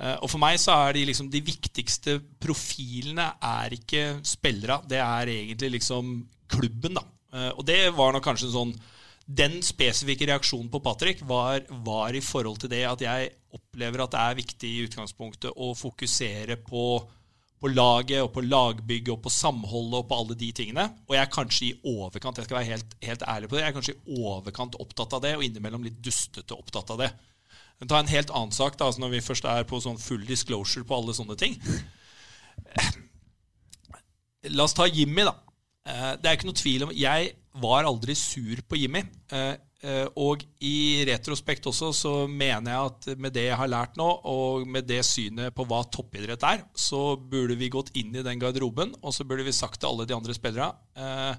[0.00, 4.80] Eh, og for meg så er de, liksom, de viktigste profilene er ikke spillere.
[4.90, 6.16] Det er egentlig liksom
[6.50, 7.04] klubben, da.
[7.34, 8.76] Eh, og det var nok kanskje en sånn
[9.24, 14.12] Den spesifikke reaksjonen på Patrick var, var, i forhold til det at jeg opplever at
[14.12, 16.82] det er viktig i utgangspunktet å fokusere på
[17.64, 20.82] på laget og på lagbygget og på samholdet og på alle de tingene.
[21.08, 23.72] Og jeg er kanskje i overkant jeg skal være helt, helt ærlig på det, jeg
[23.72, 27.08] er kanskje i overkant opptatt av det, og innimellom litt dustete opptatt av det.
[27.84, 30.86] Ta en helt annen sak da, altså når vi først er på sånn full disclosure
[30.88, 31.58] på alle sånne ting.
[34.54, 35.34] La oss ta Jimmy, da.
[35.88, 39.04] Eh, det er ikke noe tvil om Jeg var aldri sur på Jimmy.
[39.32, 39.54] Eh,
[39.84, 44.06] Eh, og i retrospekt også så mener jeg at med det jeg har lært nå,
[44.24, 48.40] og med det synet på hva toppidrett er, så burde vi gått inn i den
[48.40, 51.36] garderoben, og så burde vi sagt til alle de andre spillerne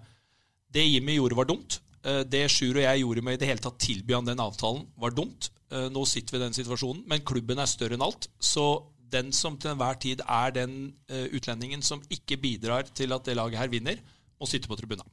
[0.76, 1.80] Det Jimmy gjorde, var dumt.
[2.06, 4.86] Eh, det Sjur og jeg gjorde med i det hele tatt tilby han den avtalen,
[5.02, 5.52] var dumt.
[5.76, 8.28] Nå sitter vi i den situasjonen, men klubben er større enn alt.
[8.40, 8.64] Så
[9.12, 10.76] den som til enhver tid er den
[11.10, 13.98] utlendingen som ikke bidrar til at det laget her vinner,
[14.40, 15.10] må sitte på tribunen.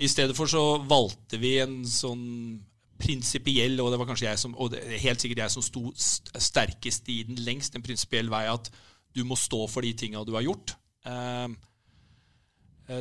[0.00, 2.24] I stedet for så valgte vi en sånn
[3.00, 5.82] prinsipiell, og det var kanskje jeg som, og det er helt sikkert jeg som sto
[5.96, 8.70] sterkest i den lengst, en prinsipiell vei at
[9.16, 10.74] du må stå for de tinga du har gjort.
[11.08, 11.48] Eh,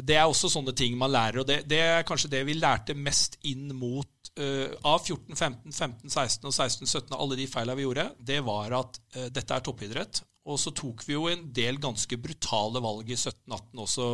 [0.05, 2.93] det er også sånne ting man lærer, og det, det er kanskje det vi lærte
[2.97, 7.77] mest inn mot uh, av 14, 15, 15, 16 og 16, 17, alle de feila
[7.77, 10.21] vi gjorde, det var at uh, dette er toppidrett.
[10.49, 14.05] Og så tok vi jo en del ganske brutale valg i 17-18 også.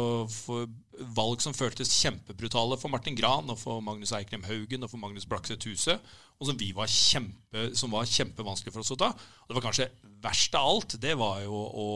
[1.15, 5.27] Valg som føltes kjempebrutale for Martin Gran og for Magnus Eikrem Haugen og for Magnus
[5.29, 6.01] Blakseth Huset.
[6.35, 9.13] Og som, var kjempe, som var kjempevanskelig for oss å ta.
[9.15, 9.87] Og det var kanskje
[10.25, 11.87] verst av alt, det var jo å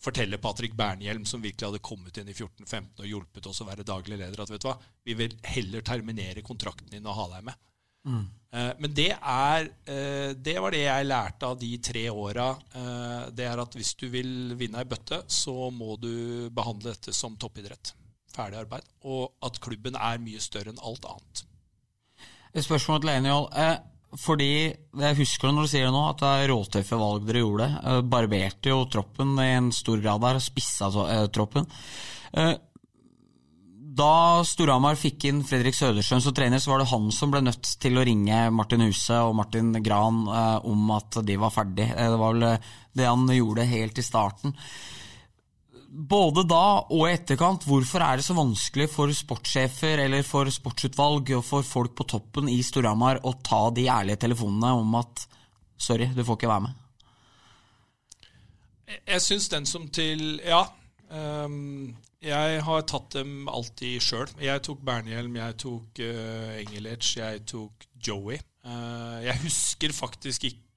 [0.00, 3.86] fortelle Patrick Bernhjelm, som virkelig hadde kommet inn i 14-15 og hjulpet oss å være
[3.86, 7.50] daglig leder, at vet du hva, vi vil heller terminere kontrakten din og ha deg
[7.50, 7.66] med.
[8.08, 8.24] Mm.
[8.52, 12.48] Eh, men det, er, eh, det var det jeg lærte av de tre åra.
[12.72, 17.14] Eh, det er at hvis du vil vinne ei bøtte, så må du behandle dette
[17.16, 17.92] som toppidrett.
[18.32, 18.88] Ferdig arbeid.
[19.04, 21.44] Og at klubben er mye større enn alt annet.
[22.50, 23.50] Et spørsmål til Enjol.
[24.18, 27.68] Fordi Jeg husker når du sier det nå, at det er råtøffe valg dere gjorde.
[28.10, 30.90] Barberte jo troppen i en stor grad der, spissa
[31.30, 31.68] troppen
[34.00, 37.72] da Storhamar fikk inn Fredrik Søderstrøm som trener, så var det han som ble nødt
[37.82, 41.88] til å ringe Martin Huse og Martin Gran eh, om at de var ferdig.
[41.90, 44.54] Eh, det var vel eh, det han gjorde helt i starten.
[45.90, 51.32] Både da og i etterkant, hvorfor er det så vanskelig for sportssjefer eller for sportsutvalg
[51.34, 55.24] og for folk på toppen i Storhamar å ta de ærlige telefonene om at
[55.80, 56.78] sorry, du får ikke være med?
[59.10, 60.62] Jeg syns den som til Ja.
[61.10, 64.30] Um, jeg har tatt dem alltid sjøl.
[64.38, 68.38] Jeg tok Bernhjelm, jeg tok uh, Engelec, jeg tok Joey.
[68.62, 70.69] Uh, jeg husker faktisk ikke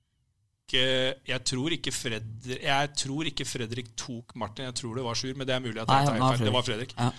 [0.80, 4.68] jeg tror, ikke Fredrik, jeg tror ikke Fredrik tok Martin.
[4.70, 6.46] Jeg tror det var Sjur, men det er mulig at jeg tar feil.
[6.48, 6.96] Det var Fredrik.
[6.98, 7.12] Ja.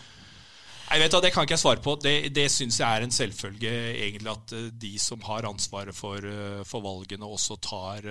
[0.84, 1.94] Jeg vet Det kan ikke jeg svare på.
[1.98, 3.74] Det, det syns jeg er en selvfølge,
[4.04, 6.28] egentlig, at eh, de som har ansvaret for,
[6.68, 8.08] for valgene, også tar,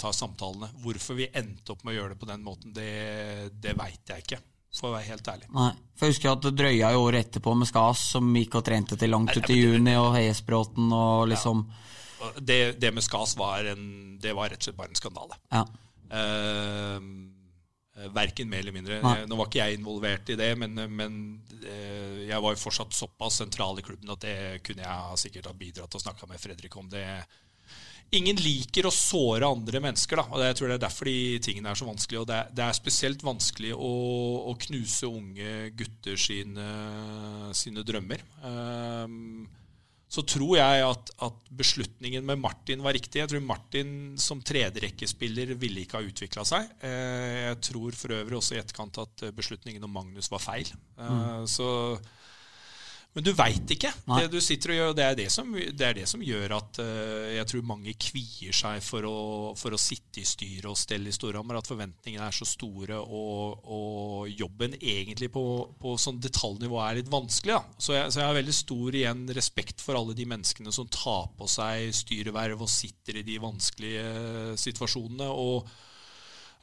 [0.00, 0.70] tar, samtalene.
[0.82, 4.24] Hvorfor vi endte opp med å gjøre det på den måten, det, det veit jeg
[4.24, 4.40] ikke
[4.78, 5.48] for å være helt ærlig.
[5.54, 8.66] Nei, for Jeg husker at det drøya i året etterpå med Skas, som gikk og
[8.68, 11.84] trente til langt ut i juni, og Heiesbråten og liksom ja.
[12.38, 15.40] Det, det, med Skas var, en, det var rett og slett bare en skandale.
[15.54, 15.64] Ja.
[16.12, 17.02] Uh,
[18.14, 19.00] Verken mer eller mindre.
[19.02, 19.24] Nei.
[19.26, 21.18] Nå var ikke jeg involvert i det, men, men
[21.64, 25.56] uh, jeg var jo fortsatt såpass sentral i klubben at det kunne jeg sikkert ha
[25.58, 26.86] bidratt til å snakke med Fredrik om.
[26.92, 27.04] det
[28.14, 30.20] ingen liker å såre andre mennesker.
[30.20, 30.26] Da.
[30.32, 32.22] og Jeg tror det er derfor de tingene er så vanskelige.
[32.22, 33.92] og Det er, det er spesielt vanskelig å,
[34.48, 36.68] å, knuse unge gutter sine,
[37.56, 38.24] sine drømmer.
[38.42, 39.46] Um,
[40.08, 43.20] så tror jeg at, at, beslutningen med Martin var riktig.
[43.20, 43.90] Jeg tror Martin
[44.20, 46.70] som tredjerekkespiller ville ikke ha utvikla seg.
[46.80, 50.70] Uh, jeg tror for øvrig også i etterkant at beslutningen om Magnus var feil.
[50.96, 51.50] Uh, mm.
[51.50, 51.68] Så
[53.18, 53.90] men du veit ikke.
[54.06, 54.20] Nei.
[54.22, 56.78] Det du sitter og gjør, det er det som, det er det som gjør at
[56.78, 59.14] uh, jeg tror mange kvier seg for å,
[59.58, 61.58] for å sitte i styret og stelle i Storhamar.
[61.58, 65.42] At forventningene er så store, og, og jobben egentlig på,
[65.82, 67.58] på sånn detaljnivå er litt vanskelig.
[67.74, 71.26] Så jeg, så jeg har veldig stor igjen respekt for alle de menneskene som tar
[71.34, 75.26] på seg styreverv og sitter i de vanskelige situasjonene.
[75.26, 75.66] og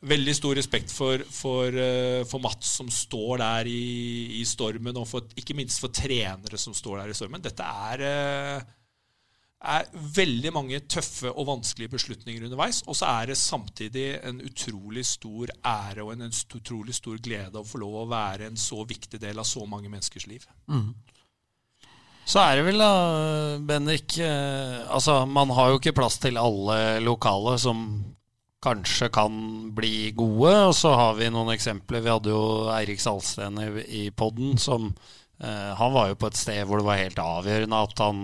[0.05, 5.07] veldig stor respekt for, for, eh, for, Mats som står der i, i stormen, og
[5.09, 7.43] for, ikke minst for trenere som står der i stormen.
[7.43, 8.75] Dette er, eh,
[9.65, 9.89] er
[10.19, 12.83] veldig mange tøffe og vanskelige beslutninger underveis.
[12.85, 17.61] Og så er det samtidig en utrolig stor ære og en, en utrolig stor glede
[17.61, 20.45] å få lov å være en så viktig del av så mange menneskers liv.
[20.69, 20.91] Mm.
[22.25, 22.91] Så er det vel da,
[23.61, 27.85] Benrik eh, Altså, man har jo ikke plass til alle lokale som
[28.65, 29.35] kanskje kan
[29.77, 30.55] bli gode.
[30.71, 32.03] Og så har vi noen eksempler.
[32.03, 34.91] Vi hadde jo Eirik Salsten i, i poden som
[35.39, 38.19] Eh, han var jo på et sted hvor det var helt avgjørende at han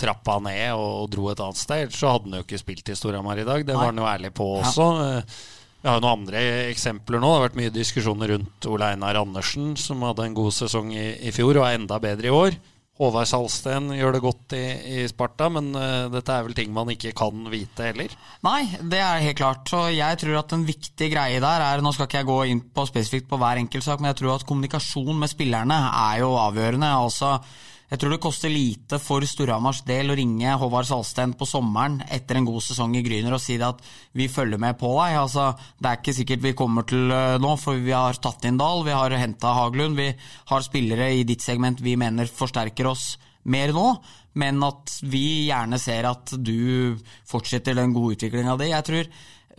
[0.00, 1.86] trappa ned og, og dro et annet sted.
[1.86, 3.64] Ellers så hadde han jo ikke spilt i Storhamar i dag.
[3.64, 4.90] Det var han jo ærlig på også.
[4.98, 5.08] Ja.
[5.20, 5.40] Eh,
[5.80, 7.30] vi har jo noen andre eksempler nå.
[7.30, 11.06] Det har vært mye diskusjoner rundt Ole Einar Andersen, som hadde en god sesong i,
[11.24, 12.58] i fjor og er enda bedre i år.
[13.00, 14.64] Håvard Salsten gjør det godt i,
[15.00, 18.12] i Sparta, men uh, dette er vel ting man ikke kan vite heller?
[18.44, 19.64] Nei, det er helt klart.
[19.70, 22.60] Så jeg tror at en viktig greie der er Nå skal ikke jeg gå inn
[22.76, 26.34] på spesifikt på hver enkelt sak, men jeg tror at kommunikasjon med spillerne er jo
[26.42, 26.92] avgjørende.
[27.06, 27.38] altså
[27.90, 32.38] jeg tror det koster lite for Storhamars del å ringe Håvard Salsten på sommeren etter
[32.38, 33.80] en god sesong i Gryner og si at
[34.14, 35.16] vi følger med på deg.
[35.18, 38.60] Altså, det er ikke sikkert vi kommer til eh, nå, for vi har tatt inn
[38.60, 39.98] Dahl, vi har henta Haglund.
[39.98, 40.06] Vi
[40.52, 43.16] har spillere i ditt segment vi mener forsterker oss
[43.50, 43.88] mer nå,
[44.38, 46.94] men at vi gjerne ser at du
[47.26, 48.70] fortsetter den gode utviklinga di.
[48.70, 49.10] Jeg tror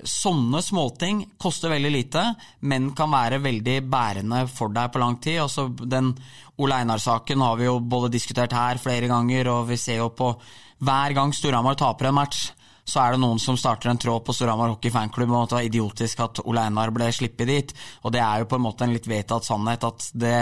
[0.08, 2.24] Sånne småting koster veldig lite,
[2.66, 5.42] men kan være veldig bærende for deg på lang tid.
[5.44, 6.14] Altså, den
[6.62, 10.34] Ole Einar-saken har vi jo både diskutert her flere ganger, og vi ser jo på
[10.82, 12.50] hver gang Storhamar taper en match,
[12.92, 15.58] så er det noen som starter en tråd på Storhamar Hockey Fanklubb om at det
[15.58, 17.74] var idiotisk at Ole Einar ble sluppet dit.
[18.04, 20.36] Og det er jo på en måte en litt vedtatt sannhet at det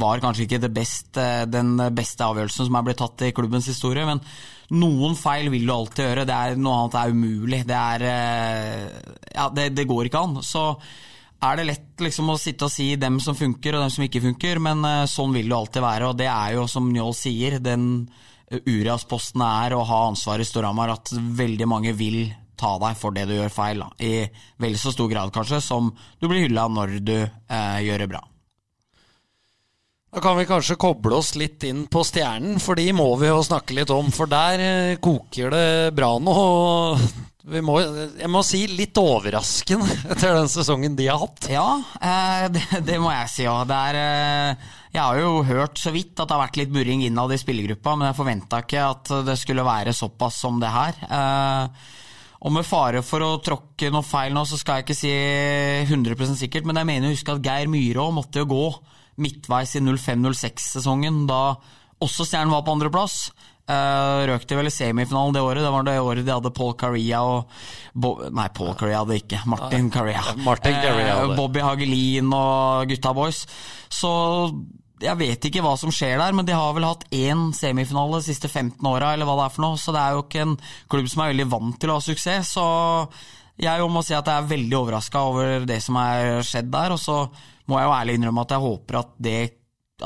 [0.00, 4.08] var kanskje ikke beste, den beste avgjørelsen som er blitt tatt i klubbens historie.
[4.08, 4.24] men
[4.72, 6.26] noen feil vil du alltid gjøre.
[6.28, 7.62] Det er, noe annet er umulig.
[7.68, 9.00] Det er eh,
[9.34, 10.38] Ja, det, det går ikke an.
[10.46, 10.64] Så
[11.42, 14.22] er det lett liksom å sitte og si dem som funker og dem som ikke
[14.22, 16.10] funker, men uh, sånn vil det alltid være.
[16.12, 17.88] Og det er jo, som Njål sier, den
[18.60, 22.26] Urias-posten er å ha ansvar i Storhamar, at veldig mange vil
[22.62, 23.82] ta deg for det du gjør feil.
[23.82, 23.88] Da.
[24.04, 24.12] I
[24.62, 25.90] vel så stor grad, kanskje, som
[26.20, 28.22] du blir hylla når du eh, gjør det bra.
[30.12, 33.38] Da kan vi kanskje koble oss litt inn på Stjernen, for de må vi jo
[33.46, 34.10] snakke litt om.
[34.12, 36.34] For der eh, koker det bra nå.
[37.42, 41.48] Vi må, jeg må si litt overraskende etter den sesongen de har hatt.
[41.50, 43.72] Ja, eh, det, det, må jeg si òg.
[43.72, 47.40] Eh, jeg har jo hørt så vidt at det har vært litt murring innad i
[47.40, 50.98] spillergruppa, men jeg forventa ikke at det skulle være såpass som det her.
[52.42, 55.12] Og med fare for å tråkke noe feil nå, så skal jeg ikke si
[55.86, 58.66] 100% sikkert, men jeg mener å huske at Geir Myhrå måtte jo gå
[59.22, 61.54] midtveis i 05-06-sesongen, da
[62.02, 63.30] også Stjernen var på andreplass.
[63.62, 65.62] Uh, røk de vel i semifinalen det året.
[65.62, 67.52] Det var det året de hadde Paul Carrea og
[67.94, 69.44] Bo Nei, Paul Carrea hadde ikke.
[69.46, 70.34] Martin Carrea.
[70.42, 73.44] Martin uh, Bobby Hagelin og gutta boys.
[73.86, 74.10] Så
[75.02, 78.28] jeg vet ikke hva som skjer der, men de har vel hatt én semifinale de
[78.30, 79.80] siste 15 åra, eller hva det er for noe.
[79.80, 80.58] Så det er jo ikke en
[80.92, 82.52] klubb som er veldig vant til å ha suksess.
[82.56, 82.66] Så
[83.62, 86.94] jeg må si at jeg er veldig overraska over det som er skjedd der.
[86.94, 87.18] Og så
[87.70, 89.40] må jeg jo ærlig innrømme at jeg håper at, det,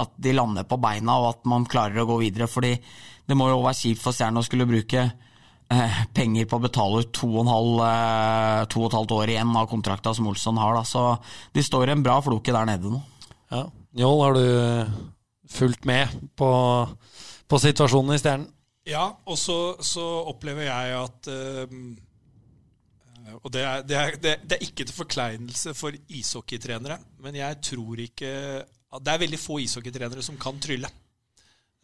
[0.02, 2.50] at de lander på beina, og at man klarer å gå videre.
[2.50, 2.74] fordi
[3.26, 7.02] det må jo være kjipt for Stjernen å skulle bruke eh, penger på å betale
[7.02, 10.78] ut to eh, to og et halvt år igjen av kontrakta som Olsson har.
[10.78, 10.84] Da.
[10.86, 11.02] Så
[11.56, 13.02] de står i en bra floke der nede nå.
[13.50, 13.66] Ja.
[13.96, 14.96] Njål, har du eh,
[15.48, 16.50] fulgt med på,
[17.48, 18.50] på situasjonen i Stjernen?
[18.86, 21.72] Ja, og så, så opplever jeg at øh,
[23.42, 27.98] og det er, det, er, det er, ikke til forkleinelse for ishockeytrenere, men jeg tror
[28.04, 28.30] ikke
[29.02, 30.88] Det er veldig få ishockeytrenere som kan trylle.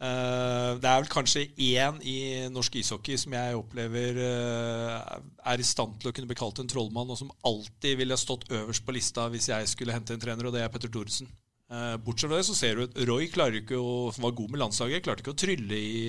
[0.03, 2.15] Uh, det er vel kanskje én i
[2.51, 5.19] norsk ishockey som jeg opplever uh,
[5.51, 8.49] er i stand til å kunne bli kalt en trollmann, og som alltid ville stått
[8.51, 11.29] øverst på lista hvis jeg skulle hente en trener, og det er Petter Thoresen.
[11.73, 15.01] Uh, bortsett fra det så ser du at Roy å, som var god med landslaget,
[15.05, 16.03] klarte ikke å trylle i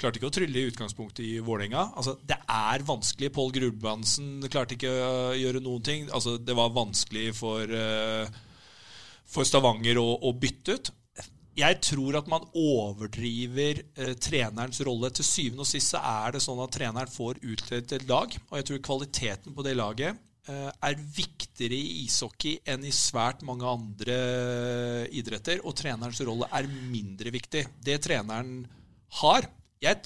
[0.00, 1.82] Klarte ikke å trylle i utgangspunktet i Vålerenga.
[2.00, 3.28] Altså, det er vanskelig.
[3.36, 6.08] Pål Grubbansen klarte ikke å gjøre noen ting.
[6.16, 8.24] Altså, det var vanskelig for, uh,
[9.28, 10.92] for Stavanger å, å, bytte ut.
[11.60, 15.10] Jeg tror at man overdriver eh, trenerens rolle.
[15.12, 18.32] Til syvende og sist så er det sånn at treneren får utledet et lag.
[18.48, 20.16] Og jeg tror kvaliteten på det laget
[20.50, 24.16] er viktigere i ishockey enn i svært mange andre
[25.14, 25.60] idretter.
[25.62, 27.62] Og trenerens rolle er mindre viktig.
[27.78, 28.64] Det treneren
[29.20, 29.46] har,
[29.82, 30.02] jeg,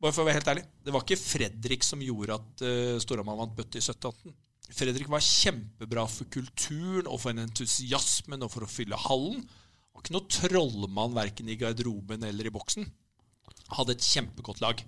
[0.00, 3.38] bare for å være helt ærlig, Det var ikke Fredrik som gjorde at uh, Storhamar
[3.38, 4.34] vant bøtte i 1718.
[4.70, 9.42] Fredrik var kjempebra for kulturen og for en entusiasmen og for å fylle hallen.
[9.42, 12.86] Han var ikke noe trollmann verken i garderoben eller i boksen.
[13.76, 14.82] Hadde et kjempegodt lag.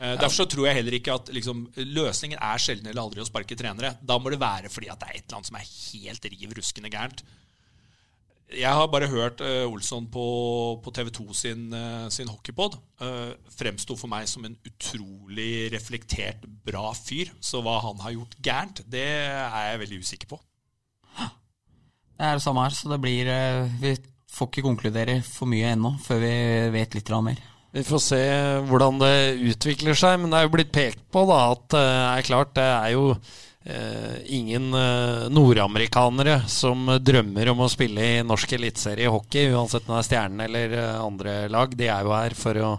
[0.00, 3.28] Uh, derfor så tror jeg heller ikke at liksom, løsningen er sjelden eller aldri å
[3.28, 3.92] sparke trenere.
[4.00, 6.54] Da må det være fordi at det er et eller annet som er helt riv
[6.56, 7.20] ruskende gærent
[8.56, 10.24] Jeg har bare hørt uh, Olsson på,
[10.80, 12.78] på TV 2 sin, uh, sin hockeypod.
[13.02, 17.34] Uh, fremsto for meg som en utrolig reflektert, bra fyr.
[17.44, 20.40] Så hva han har gjort gærent, det er jeg veldig usikker på.
[21.20, 23.28] Det er det samme her, så det blir
[23.80, 23.94] Vi
[24.32, 26.34] får ikke konkludere for mye ennå før vi
[26.72, 27.49] vet litt mer.
[27.70, 28.22] Vi får se
[28.66, 29.14] hvordan det
[29.52, 32.66] utvikler seg, men det er jo blitt pekt på da, at det er klart det
[32.66, 39.12] er jo eh, ingen eh, nordamerikanere som drømmer om å spille i norsk eliteserie i
[39.14, 41.78] hockey, uansett om det er Stjernen eller eh, andre lag.
[41.78, 42.74] De er jo her for å,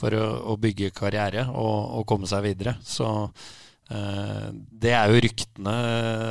[0.00, 2.78] for å, å bygge karriere og, og, komme seg videre.
[2.80, 3.10] Så
[3.92, 5.78] eh, det er jo ryktene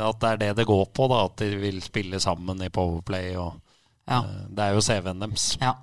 [0.10, 3.36] at det er det det går på, da, at de vil spille sammen i Powerplay.
[3.38, 3.69] og
[4.10, 4.20] ja.
[4.20, 5.46] Eh, det er jo CV-en deres.
[5.62, 5.74] Ja.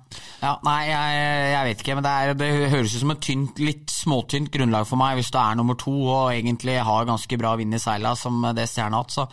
[0.41, 0.53] ja.
[0.67, 1.19] Nei, jeg,
[1.53, 1.95] jeg, vet ikke.
[1.97, 5.31] Men det, er, det høres ut som et tynt, litt småtynt grunnlag for meg hvis
[5.33, 8.99] du er nummer to og egentlig har ganske bra vind i seila som det Stjerna
[8.99, 9.15] har hatt.
[9.15, 9.25] Så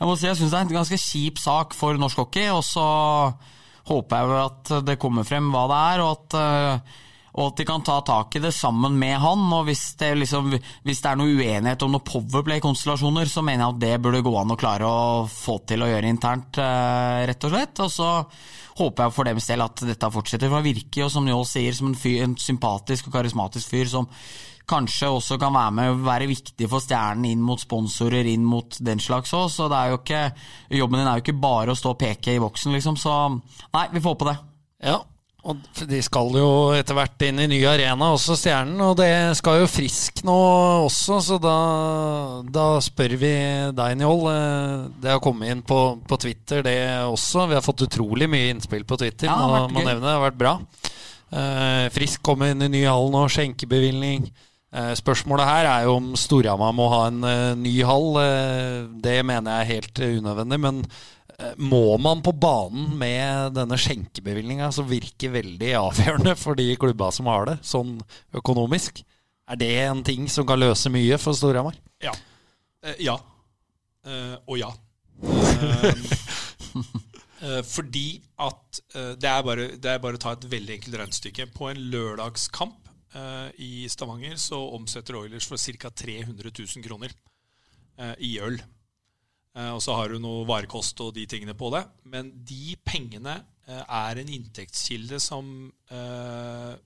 [0.00, 2.50] jeg må si jeg syns det er en ganske kjip sak for norsk hockey.
[2.52, 2.88] Og så
[3.90, 6.98] håper jeg jo at det kommer frem hva det er, og at uh,
[7.36, 9.44] og at de kan ta tak i det sammen med han.
[9.54, 10.50] og Hvis det, liksom,
[10.86, 14.34] hvis det er noe uenighet om noen Powerplay-konstellasjoner, så mener jeg at det burde gå
[14.40, 17.82] an å klare å få til å gjøre internt, eh, rett og slett.
[17.86, 18.10] Og så
[18.80, 20.50] håper jeg for deres del at dette fortsetter.
[20.50, 23.90] For han virker jo, som Njål sier, som en, fyr, en sympatisk og karismatisk fyr
[23.90, 24.10] som
[24.70, 28.76] kanskje også kan være med og være viktig for Stjernen inn mot sponsorer, inn mot
[28.78, 29.48] den slags òg.
[29.50, 30.22] Så det er jo ikke,
[30.82, 32.98] jobben din er jo ikke bare å stå og peke i boksen, liksom.
[33.00, 33.16] Så
[33.74, 34.36] nei, vi får håpe det.
[34.90, 35.00] Ja,
[35.48, 38.80] og De skal jo etter hvert inn i ny arena, også Stjernen.
[38.84, 40.36] Og det skal jo Frisk nå
[40.84, 41.56] også, så da,
[42.44, 43.32] da spør vi
[43.76, 44.26] deg, Njål.
[44.34, 46.76] Eh, det har kommet inn på, på, Twitter, det
[47.06, 47.48] også.
[47.48, 49.30] Vi har fått utrolig mye innspill på Twitter.
[49.30, 50.54] Ja, må, må nevne det har vært bra.
[51.30, 54.26] Uh, Frisk kommer inn i ny hall nå, skjenkebevilgning.
[54.74, 57.24] Uh, spørsmålet her er jo om Storhamar må ha en
[57.62, 58.20] ny hall.
[59.02, 60.60] det mener jeg er helt unødvendig.
[60.66, 60.84] men
[61.56, 67.26] må man på banen med denne skjenkebevilgninga, som virker veldig avgjørende for de klubba som
[67.30, 67.98] har det, sånn
[68.36, 69.02] økonomisk?
[69.50, 71.74] Er det en ting som kan løse mye for Storhamar?
[72.02, 72.12] Ja.
[72.84, 73.16] Eh, ja.
[74.06, 74.70] Eh, og ja.
[77.74, 81.46] fordi at det er, bare, det er, bare, å ta et veldig enkelt regnestykke.
[81.56, 82.76] På en lørdagskamp
[83.58, 85.90] i Stavanger så omsetter Oilers for ca.
[85.90, 87.10] 300 000 kroner
[88.22, 88.60] i øl.
[89.58, 91.82] Eh, og så har du noe varekost og de tingene på det.
[92.10, 96.76] Men de pengene eh, er en inntektskilde som eh,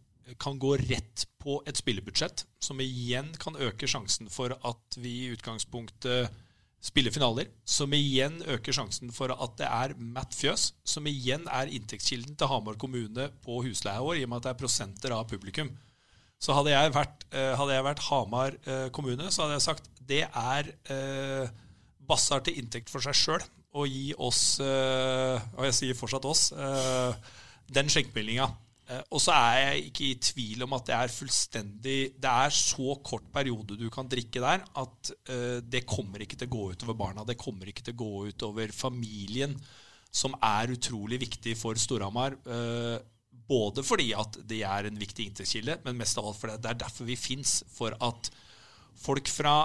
[0.41, 5.35] kan gå rett på et spillebudsjett, som igjen kan øke sjansen for at vi i
[5.35, 6.41] utgangspunktet
[6.85, 11.71] spiller finaler, som igjen øker sjansen for at det er Matt Fjøs, som igjen er
[11.73, 15.15] inntektskilden til Hamar kommune på husleie i år, i og med at det er prosenter
[15.17, 15.71] av publikum.
[16.41, 18.59] Så hadde jeg vært, hadde jeg vært Hamar
[18.93, 20.69] kommune, så hadde jeg sagt det er
[22.09, 23.45] Basse har til inntekt for seg sjøl
[23.75, 27.11] og gi oss, uh, og jeg sier fortsatt oss, uh,
[27.75, 28.47] den skjenkemeldinga.
[28.85, 32.53] Uh, og så er jeg ikke i tvil om at det er fullstendig Det er
[32.53, 35.13] så kort periode du kan drikke der at
[35.65, 37.25] det kommer ikke til å gå utover barna.
[37.27, 39.57] Det kommer ikke til å gå utover familien,
[40.15, 42.37] som er utrolig viktig for Storhamar.
[43.49, 46.83] både fordi at det er en viktig inntektskilde, men mest av alt fordi det er
[46.85, 47.63] derfor vi fins.
[47.73, 48.31] For at
[49.01, 49.57] folk fra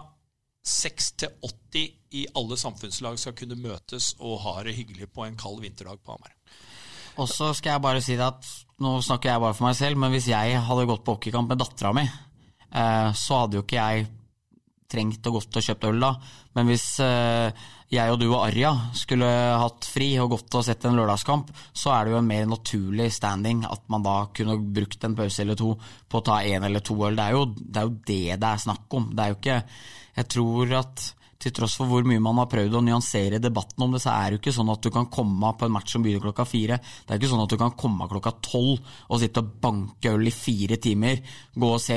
[0.65, 1.85] 6 til 80
[2.19, 6.15] i alle samfunnslag skal kunne møtes og ha det hyggelig på en kald vinterdag på
[6.15, 6.33] Hamar.
[7.19, 8.47] Og så skal jeg bare si det at
[8.79, 11.59] nå snakker jeg bare for meg selv, men hvis jeg hadde gått på hockeykamp med
[11.59, 14.07] dattera mi, eh, så hadde jo ikke jeg
[14.89, 16.13] trengt å gått og kjøpt øl da.
[16.57, 20.87] Men hvis eh, jeg og du og Arja skulle hatt fri og gått og sett
[20.87, 25.05] en lørdagskamp, så er det jo en mer naturlig standing at man da kunne brukt
[25.05, 25.75] en pause eller to
[26.09, 27.17] på å ta én eller to øl.
[27.17, 29.09] Det er, jo, det er jo det det er snakk om.
[29.13, 29.61] Det er jo ikke
[30.19, 31.07] Jeg tror at
[31.39, 34.25] til tross for hvor mye man har prøvd å nyansere debatten om det, så er
[34.25, 36.79] det jo ikke sånn at du kan komme på en match som begynner klokka fire.
[36.83, 40.27] Det er ikke sånn at du kan komme klokka tolv og sitte og banke øl
[40.27, 41.21] i fire timer,
[41.55, 41.95] gå og se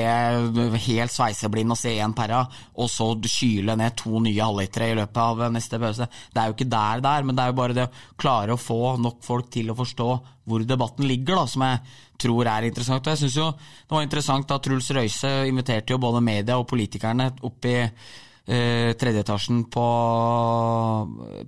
[0.85, 2.45] helt sveiseblind og se én perra,
[2.79, 6.07] og så kyle ned to nye halvlitere i løpet av neste pause.
[6.07, 8.55] Det er jo ikke der det er, men det er jo bare det å klare
[8.55, 10.09] å få nok folk til å forstå
[10.47, 11.83] hvor debatten ligger, da, som jeg
[12.23, 13.05] tror er interessant.
[13.05, 16.67] Og jeg synes jo det var interessant at Truls Røise inviterte jo både media og
[16.71, 19.87] politikerne opp i eh, tredjeetasjen på,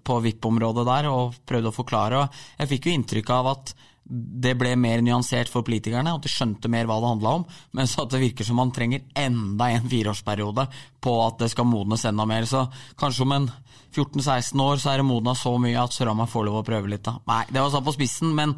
[0.03, 2.23] på VIP-området der og prøvde å forklare.
[2.23, 6.29] Og jeg fikk jo inntrykk av at det ble mer nyansert for politikerne, at de
[6.29, 7.45] skjønte mer hva det handla om.
[7.77, 10.67] Mens at det virker som man trenger enda en fireårsperiode
[11.01, 12.45] på at det skal modnes enda mer.
[12.49, 12.67] Så
[13.01, 13.47] kanskje om en
[13.95, 17.05] 14-16 år så er det modna så mye at Sørama får lov å prøve litt.
[17.07, 17.17] da.
[17.25, 18.53] Nei, det var satt på spissen, men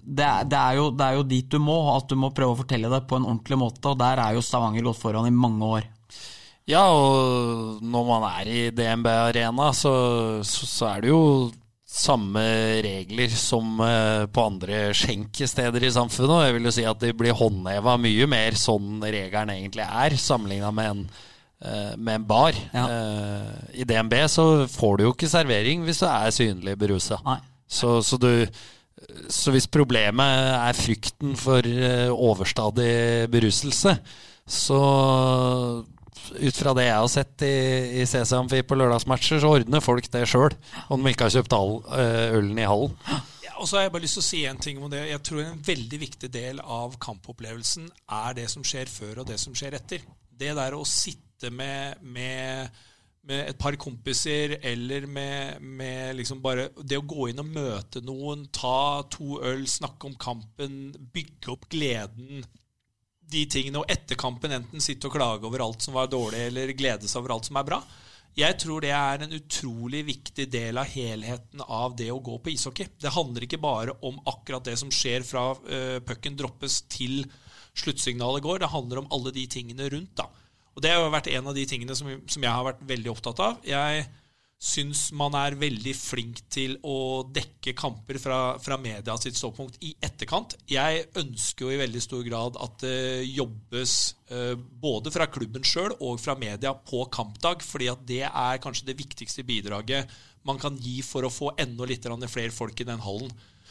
[0.00, 1.78] det er, det, er jo, det er jo dit du må.
[1.94, 3.92] At du må prøve å fortelle det på en ordentlig måte.
[3.92, 5.88] Og der er jo Stavanger gått foran i mange år.
[6.70, 9.94] Ja, og når man er i DNB Arena, så,
[10.46, 11.22] så, så, er det jo
[11.90, 12.42] samme
[12.86, 16.36] regler som eh, på andre skjenkesteder i samfunnet.
[16.36, 20.14] Og jeg vil jo si at de blir håndheva mye mer sånn regelen egentlig er,
[20.20, 21.02] sammenligna med en
[21.64, 22.54] eh, med en bar.
[22.72, 22.86] Ja.
[22.86, 27.20] Eh, I DNB så får du jo ikke servering hvis du er synlig berusa.
[27.70, 28.46] Så, så, du,
[29.30, 33.96] så hvis problemet er frykten for eh, overstadig beruselse,
[34.50, 34.80] så
[36.30, 37.56] ut fra det jeg har sett i,
[38.00, 40.54] i CC Amfi på lørdagsmatcher, så ordner folk det sjøl.
[40.92, 42.94] Om de ikke har kjøpt all, eh, ølen i hallen.
[43.46, 45.02] Ja, og så har jeg bare lyst til å si en ting om det.
[45.10, 47.88] Jeg tror en veldig viktig del av kampopplevelsen
[48.20, 50.04] er det som skjer før og det som skjer etter.
[50.40, 52.82] Det der å sitte med, med,
[53.28, 58.00] med et par kompiser eller med, med liksom bare Det å gå inn og møte
[58.04, 60.78] noen, ta to øl, snakke om kampen,
[61.12, 62.44] bygge opp gleden
[63.30, 66.72] de tingene, og etter kampen enten sitte og klage over alt som var dårlig, eller
[66.74, 67.78] glede seg over alt som er bra.
[68.38, 72.52] Jeg tror det er en utrolig viktig del av helheten av det å gå på
[72.52, 72.86] ishockey.
[72.98, 77.24] Det handler ikke bare om akkurat det som skjer fra uh, pucken droppes til
[77.78, 78.62] sluttsignalet går.
[78.62, 80.14] Det handler om alle de tingene rundt.
[80.18, 80.28] da.
[80.80, 83.10] Og Det har jo vært en av de tingene som, som jeg har vært veldig
[83.12, 83.58] opptatt av.
[83.68, 84.06] Jeg
[84.60, 89.90] syns man er veldig flink til å dekke kamper fra, fra media sitt ståpunkt i
[90.00, 90.56] etterkant.
[90.72, 93.94] Jeg ønsker jo i veldig stor grad at det jobbes
[94.32, 98.88] eh, både fra klubben sjøl og fra media på kampdag, fordi at det er kanskje
[98.88, 100.16] det viktigste bidraget
[100.48, 103.28] man kan gi for å få enda litt flere folk i den hallen.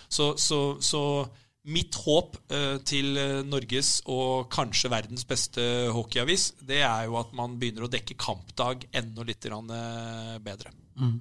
[0.09, 1.01] Så, så, så
[1.67, 7.33] Mitt håp eh, til eh, Norges og kanskje verdens beste hockeyavis, det er jo at
[7.35, 10.71] man begynner å dekke kampdag enda litt eh, bedre.
[10.95, 11.17] Mm.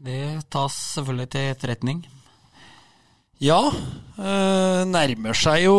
[0.00, 2.00] Det tas selvfølgelig til etterretning.
[3.40, 5.76] Ja, øh, nærmer seg jo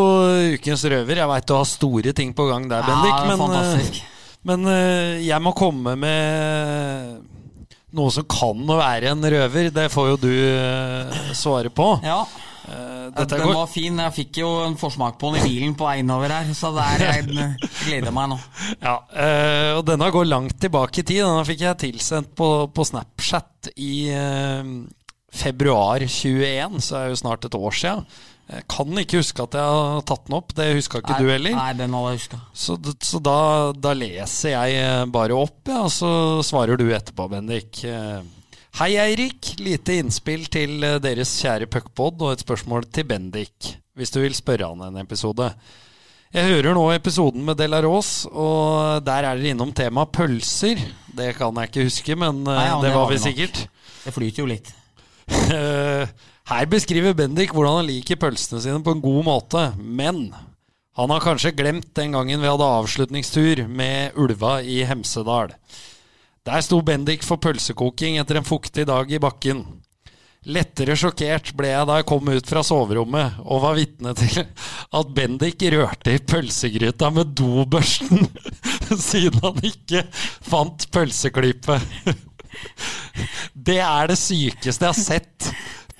[0.56, 1.20] ukens røver.
[1.24, 3.12] Jeg veit du har store ting på gang der, Bendik.
[3.14, 4.00] Ja, men, fantastisk.
[4.50, 7.20] men øh, jeg må komme med
[7.98, 9.70] noe som kan være en røver.
[9.74, 11.92] Det får jo du øh, svare på.
[12.06, 12.24] Ja.
[12.62, 13.54] Uh, den går...
[13.56, 14.00] var fin.
[14.06, 17.06] Jeg fikk jo en forsmak på den i bilen på veien over her, så der
[17.08, 17.28] jeg
[17.82, 18.40] gleder meg nå.
[18.86, 21.24] Ja, uh, og denne går langt tilbake i tid.
[21.24, 24.76] Denne fikk jeg tilsendt på, på Snapchat i uh,
[25.32, 27.80] februar 21, så er det jo snart et år.
[28.52, 30.54] Jeg kan ikke huske at jeg har tatt den opp.
[30.58, 31.56] Det huska ikke nei, du heller.
[31.56, 32.46] Nei, den hadde jeg husket.
[32.66, 33.40] Så, så da,
[33.78, 36.12] da, leser jeg bare opp, ja, og så
[36.46, 37.86] svarer du etterpå, Bendik.
[38.80, 39.50] Hei, Eirik.
[39.60, 44.36] Lite innspill til eh, deres kjære puckpod og et spørsmål til Bendik, hvis du vil
[44.38, 45.50] spørre han en episode.
[46.32, 50.80] Jeg hører nå episoden med Delaros, og der er dere innom temaet pølser.
[51.12, 53.62] Det kan jeg ikke huske, men eh, Nei, ja, det, det, var vi sikkert.
[54.06, 54.72] Det flyter jo litt.
[56.52, 60.30] Her beskriver Bendik hvordan han liker pølsene sine på en god måte, men
[60.96, 65.58] han har kanskje glemt den gangen vi hadde avslutningstur med ulva i Hemsedal.
[66.42, 69.60] Der sto Bendik for pølsekoking etter en fuktig dag i bakken.
[70.50, 75.12] Lettere sjokkert ble jeg da jeg kom ut fra soverommet og var vitne til at
[75.14, 78.26] Bendik rørte i pølsegryta med dobørsten,
[79.12, 80.02] siden han ikke
[80.50, 82.10] fant pølseklippet.
[83.54, 85.52] Det er det sykeste jeg har sett.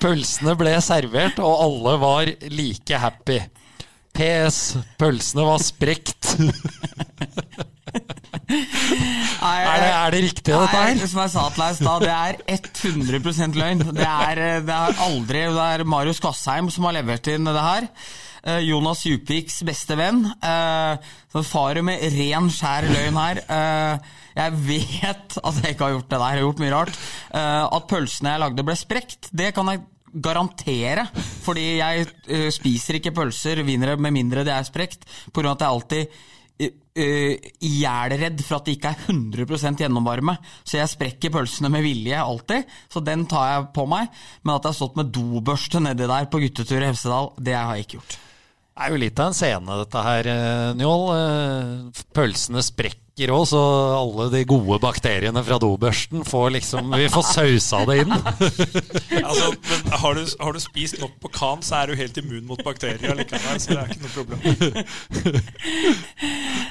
[0.02, 3.38] Pølsene ble servert, og alle var like happy.
[4.10, 4.74] PS.
[4.98, 6.34] Pølsene var sprekt.
[9.42, 10.98] Er, det, er, det, riktig, dette her?
[11.10, 13.84] Som jeg sa til deg i stad, det er 100% løgn.
[13.96, 17.88] Det er, det er aldri Det er Marius Kvassheim som har levert inn det her.
[18.42, 20.24] Eh, Jonas Djupviks beste venn.
[21.32, 23.42] Så farer med ren, skjær løgn her.
[24.32, 27.00] Jeg vet at jeg ikke har gjort det der, jeg har gjort mye rart.
[27.32, 31.06] at pølsene jeg lagde ble sprekt, det kan jeg garantere.
[31.44, 35.52] Fordi jeg spiser ikke pølser med mindre det er sprekt, pga.
[35.52, 36.22] at jeg alltid
[36.92, 40.34] ihjelredd for at det ikke er 100% gjennomvarme.
[40.60, 44.10] Så jeg sprekker pølsene med vilje alltid, så den tar jeg på meg.
[44.42, 47.72] Men at jeg har stått med dobørste nedi der på guttetur i Hemsedal, det har
[47.76, 48.18] jeg ikke gjort.
[48.72, 51.02] Det er jo litt av en scene, dette her, eh, Njål.
[51.16, 53.60] Eh, pølsene sprekker drikker òg, så
[53.98, 58.12] alle de gode bakteriene fra dobørsten får liksom Vi får sausa det inn.
[59.28, 62.46] altså, men har du, har du, spist nok på kan, så er du helt immun
[62.48, 63.60] mot bakterier likevel.
[63.60, 64.40] Så det er ikke noe problem.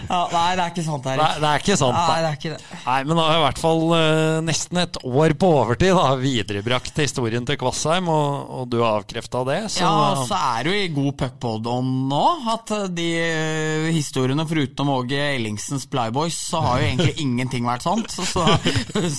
[0.10, 1.22] ja, nei, det er ikke sant, Erik.
[1.22, 2.00] Nei, det er ikke sant.
[2.00, 2.82] Nei, det er ikke det.
[2.88, 6.08] Nei, men da har jeg i hvert fall uh, nesten et år på overtid da,
[6.22, 9.60] viderebrakt historien til Kvassheim, og, og du har avkrefta det.
[9.76, 9.86] Så.
[9.86, 12.26] Ja, så er du i god puckpod-ånd nå.
[12.56, 17.84] At de uh, historiene, foruten Åge Ellingsens Playboy Boys så har jo egentlig ingenting vært
[17.84, 18.12] sant.
[18.12, 18.24] Så,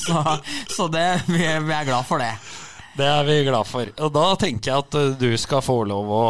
[0.05, 0.21] så,
[0.69, 2.33] så, det, vi, er glad for det.
[2.97, 3.89] Det er vi glad for.
[4.01, 6.25] Og da tenker jeg at uh, du skal få lov å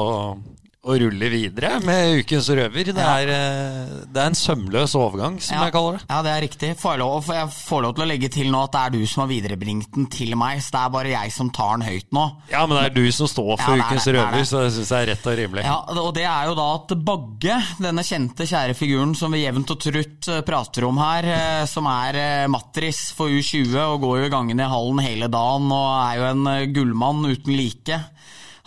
[0.82, 2.88] og ruller videre med Ukens røver.
[2.90, 5.64] Det er, eh, det er en sømløs overgang, som Ja.
[5.68, 6.06] jeg kaller det.
[6.10, 6.70] Ja, det er riktig.
[6.76, 9.06] Får jeg, lov, jeg får lov til å legge til nå at det er du
[9.06, 12.10] som har viderebringt den til meg, så det er bare jeg som tar den høyt
[12.10, 12.24] nå.
[12.50, 14.62] Ja, men det er du som står for Ja, det Ukens det, er røver, så
[14.64, 15.64] det syns jeg er rett og rimelig.
[15.64, 19.70] Ja, og det er jo da at Bagge, denne kjente, kjære figuren som vi jevnt
[19.70, 24.26] og trutt eh, prater om her, eh, som er matris for U20 og går jo
[24.26, 28.00] i gangene i hallen hele dagen og er jo en gullmann uten like.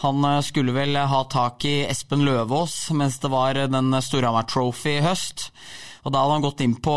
[0.04, 4.98] Han eh, skulle vel ha tak i Espen Løvaas mens det var den Storhamar Trophy
[5.00, 5.50] i høst.
[6.06, 6.96] Og da hadde han gått inn på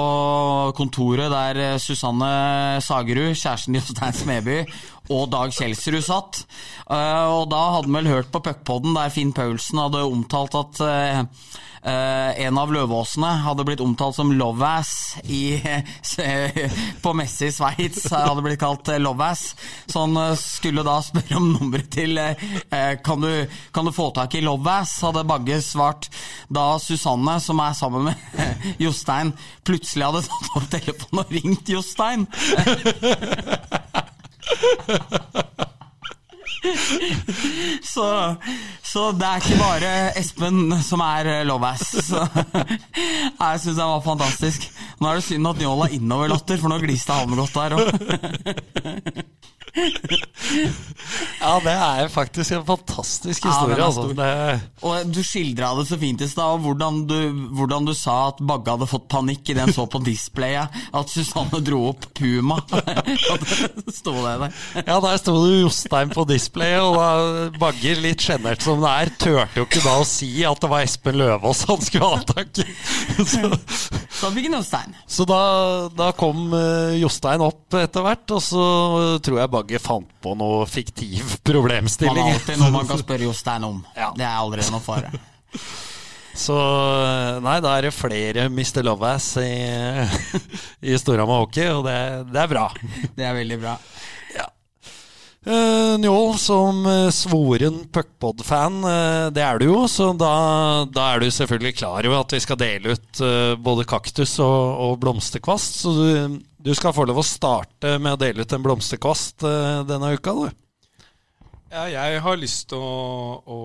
[0.76, 2.28] kontoret der eh, Susanne
[2.84, 4.59] Sagerud, kjæresten til Jostein Smeby,
[5.09, 6.43] og Dag Kjelsrud satt.
[6.91, 10.81] Eh, Og da hadde han vel hørt på puckpodden der Finn Paulsen hadde omtalt at
[10.85, 11.21] eh,
[11.89, 14.93] eh, en av løvåsene hadde blitt omtalt som Lovass
[15.25, 15.59] i,
[17.05, 18.09] på messe i Sveits.
[18.13, 19.55] Hadde blitt kalt Lovass.
[19.89, 22.21] Så han skulle da spørre om nummeret til
[23.05, 24.99] kan, du, kan du få tak i Lovass?
[25.07, 26.11] Hadde Bagge svart.
[26.53, 29.33] Da Susanne, som er sammen med Jostein,
[29.65, 32.29] plutselig hadde tatt opp telefonen og ringt Jostein.
[37.82, 38.05] Så,
[38.84, 41.94] så det er ikke bare Espen som er Lovass.
[42.11, 44.68] Jeg syns den var fantastisk.
[44.99, 47.86] Nå er det synd at Njål har innoverlatter, for nå gliste han godt der òg.
[51.39, 53.77] Ja, det er faktisk en fantastisk historie.
[53.79, 54.09] Ja, altså.
[54.12, 57.16] Det, Og du skildra det så fint i stad, hvordan du,
[57.57, 61.61] hvordan du sa at Bagge hadde fått panikk idet han så på displayet at Susanne
[61.64, 62.59] dro opp Puma.
[63.99, 64.59] Sto det der.
[64.83, 67.09] ja, der sto det Jostein på displayet, og da
[67.62, 70.85] Bagger, litt sjenert som det er, turte jo ikke da å si at det var
[70.85, 72.69] Espen Løvaas han skulle ha tak i.
[73.29, 73.49] Så,
[74.19, 74.95] Så fikk han Jostein.
[75.07, 75.41] så da,
[75.95, 78.62] da kom eh, Jostein opp etter hvert, og så
[79.25, 82.16] tror jeg Bagge fant på noe fiktiv problemstilling.
[82.16, 83.83] Man har alltid noe man kan spørre Jostein om.
[83.93, 84.09] Ja.
[84.16, 85.12] Det er allerede noe fare.
[86.39, 86.57] Så
[87.43, 88.81] nei, da er det flere Mr.
[88.87, 89.53] Lovass i,
[90.81, 91.99] i Storhamar Hockey, og det,
[92.33, 92.69] det er bra.
[93.19, 93.77] Det er veldig bra.
[95.49, 100.33] Uh, Njål, som eh, svoren puckpod-fan, uh, det er du jo, så da,
[100.93, 104.83] da er du selvfølgelig klar over at vi skal dele ut uh, både kaktus og,
[104.85, 105.79] og blomsterkvast.
[105.81, 109.83] Så du, du skal få lov å starte med å dele ut en blomsterkvast eh,
[109.87, 110.49] denne uka, du.
[111.69, 113.59] Ja, jeg har lyst til å, å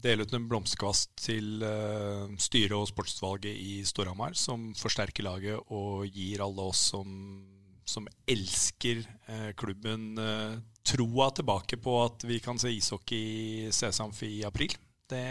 [0.00, 6.08] dele ut en blomsterkvast til uh, styret og sportsutvalget i Storhamar, som forsterker laget og
[6.08, 7.10] gir alle oss som,
[7.84, 10.56] som elsker uh, klubben, uh,
[10.88, 13.20] troa tilbake på at vi kan se ishockey
[13.68, 14.72] i Sesamfi i april.
[15.12, 15.26] Det,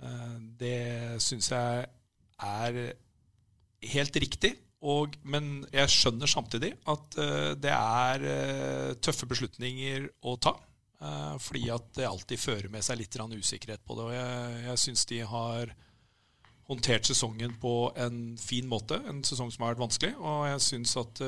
[0.00, 1.86] uh, det syns jeg
[2.40, 2.80] er
[3.92, 4.54] helt riktig.
[4.84, 10.52] Og, men jeg skjønner samtidig at uh, det er uh, tøffe beslutninger å ta.
[11.00, 14.04] Uh, fordi at det alltid fører med seg litt usikkerhet på det.
[14.04, 15.72] Og jeg, jeg syns de har
[16.68, 19.00] håndtert sesongen på en fin måte.
[19.08, 20.14] En sesong som har vært vanskelig.
[20.20, 21.24] Og jeg syns at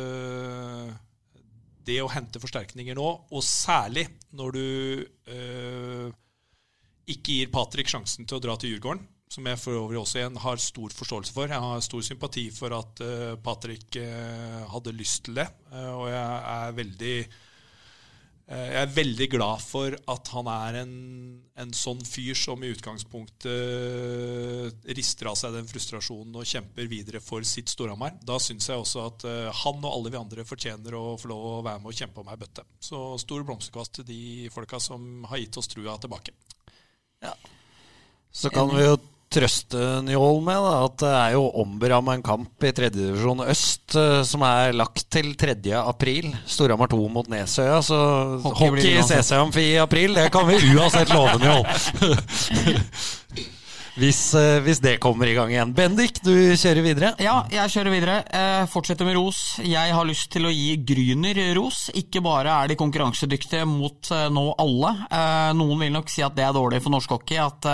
[1.86, 4.64] det å hente forsterkninger nå, og særlig når du
[7.12, 10.36] ikke gir Patrick sjansen til å dra til Djurgården, som jeg for øvrig også igjen
[10.38, 11.50] har stor forståelse for.
[11.50, 16.06] Jeg har stor sympati for at uh, Patrick uh, hadde lyst til det, Uh, og
[16.08, 16.22] jeg
[16.54, 17.16] er veldig
[18.46, 20.92] jeg er veldig glad for at han er en,
[21.58, 23.50] en sånn fyr som i utgangspunktet
[24.94, 28.14] rister av seg den frustrasjonen og kjemper videre for sitt Storhamar.
[28.22, 29.26] Da syns jeg også at
[29.64, 32.30] han og alle vi andre fortjener å få lov å være med og kjempe om
[32.30, 32.62] ei bøtte.
[32.78, 34.22] Så stor blomsterkvast til de
[34.54, 36.30] folka som har gitt oss trua tilbake.
[38.30, 38.94] Så kan vi jo
[39.32, 44.20] trøste Njål med da, at det er jo omberamma en kamp i tredjedivisjon øst eh,
[44.26, 45.56] som er lagt til 3.
[45.80, 46.30] april.
[46.46, 47.80] Storhamar 2 mot Nesøya.
[47.84, 47.98] Så
[48.44, 49.02] Hockey hockey i.
[49.06, 51.64] CC Amfi i april, det kan vi uansett love, Njål.
[53.96, 55.72] Hvis, eh, hvis det kommer i gang igjen.
[55.72, 57.12] Bendik, du kjører videre.
[57.22, 58.16] Ja, jeg kjører videre.
[58.28, 59.56] Eh, fortsetter med ros.
[59.64, 61.86] Jeg har lyst til å gi Gryner ros.
[61.96, 64.92] Ikke bare er de konkurransedyktige mot eh, nå alle.
[65.56, 67.40] Noen vil nok si at det er dårlig for norsk hockey.
[67.40, 67.64] At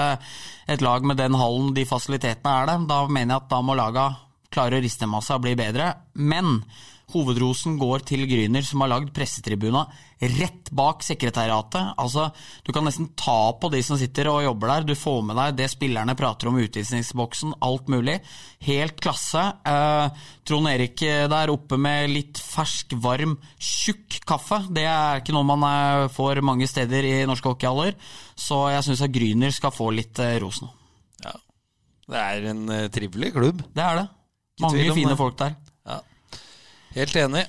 [0.71, 2.79] et lag med den hallen, de fasilitetene er det.
[2.93, 4.07] Da mener jeg at da må laga
[4.53, 5.91] klare å riste med seg og bli bedre.
[6.15, 6.61] Men
[7.13, 9.87] hovedrosen går til Gryner, som har lagd pressetribuna
[10.23, 11.95] rett bak sekretariatet.
[12.01, 12.29] Altså,
[12.63, 14.87] du kan nesten ta på de som sitter og jobber der.
[14.87, 18.19] Du får med deg det spillerne prater om i utvisningsboksen, alt mulig.
[18.63, 19.43] Helt klasse.
[19.67, 24.63] Eh, Trond Erik eh, der oppe med litt fersk, varm, tjukk kaffe.
[24.71, 27.99] Det er ikke noe man eh, får mange steder i norske hockeyhaller.
[28.39, 30.71] Så jeg syns at Gryner skal få litt eh, ros nå.
[32.13, 33.61] Det er en trivelig klubb.
[33.73, 34.09] Det er det.
[34.61, 35.55] Mange fine folk der.
[36.93, 37.47] Helt enig.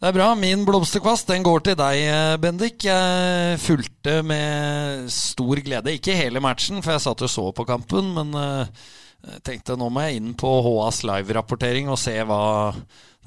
[0.00, 0.30] Det er bra.
[0.38, 2.86] Min blomsterkvast den går til deg, eh, Bendik.
[2.86, 5.92] Jeg fulgte med stor glede.
[5.92, 8.14] Ikke hele matchen, for jeg satt og så på kampen.
[8.16, 12.72] Men jeg tenkte nå må jeg inn på HAs live-rapportering og se hva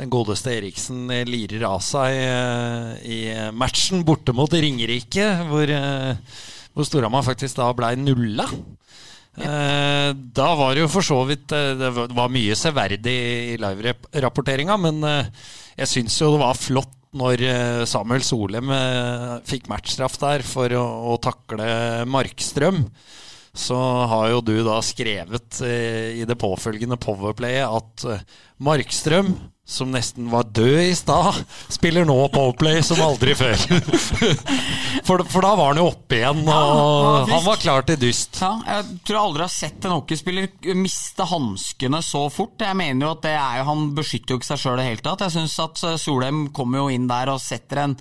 [0.02, 5.70] den godeste Eriksen lirer av seg uh, i matchen borte mot Ringerike, hvor,
[6.74, 8.50] hvor Storhamar faktisk da blei nulla.
[9.34, 13.16] Eh, da var det jo for så vidt Det var mye severdig
[13.54, 15.48] i live-rapporteringa, men eh,
[15.80, 17.44] jeg syns jo det var flott når
[17.86, 18.72] Samuel Solem
[19.46, 20.82] fikk matchstraff der for å,
[21.14, 21.68] å takle
[22.10, 22.80] Markstrøm
[23.54, 23.78] så
[24.10, 28.24] har jo du da skrevet eh, i det påfølgende Powerplayet at eh,
[28.66, 29.30] Markstrøm,
[29.66, 31.38] som nesten var død i stad,
[31.72, 33.56] spiller nå Powerplay som aldri før.
[35.08, 38.42] for, for, da var han jo oppe igjen, og ja, han var klar til dyst.
[38.44, 42.58] Ja, jeg tror jeg aldri har sett en hockeyspiller miste hanskene så fort.
[42.60, 44.90] Jeg mener jo at det er jo, Han beskytter jo ikke seg sjøl i det
[44.90, 45.24] hele tatt.
[45.26, 47.98] Jeg syns at eh, Solheim kommer jo inn der og setter en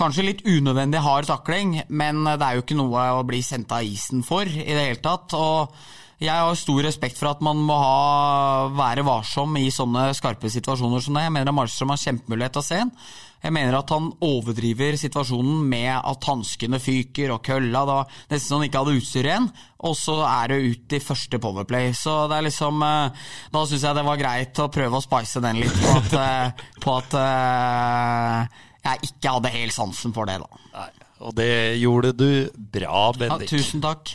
[0.00, 3.84] Kanskje litt unødvendig hard takling, men det er jo ikke noe å bli sendt av
[3.84, 5.34] isen for i det hele tatt.
[5.36, 5.74] og
[6.20, 11.00] jeg har stor respekt for at man må ha, være varsom i sånne skarpe situasjoner
[11.00, 11.24] som det.
[11.24, 12.94] Jeg mener at Marstrøm har kjempemulighet til å se en.
[13.40, 17.86] Jeg mener at han overdriver situasjonen med at hanskene fyker og kølla.
[17.88, 17.98] Da,
[18.28, 19.46] nesten så han ikke hadde utstyr igjen.
[19.88, 21.94] Og så er det ut i første Powerplay.
[21.96, 23.22] Så det er liksom eh,
[23.54, 26.66] Da syns jeg det var greit å prøve å spice den litt på at, eh,
[26.84, 28.58] på at eh,
[28.90, 30.60] jeg ikke hadde helt sansen for det, da.
[30.76, 30.90] Nei,
[31.24, 31.50] og det
[31.80, 32.28] gjorde du
[32.76, 33.48] bra, Bendik.
[33.48, 34.12] Ja, tusen takk.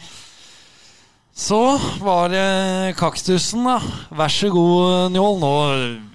[1.35, 1.59] Så
[1.99, 3.75] var det kaktusen, da.
[4.15, 5.39] Vær så god, Njål.
[5.41, 5.55] Nå,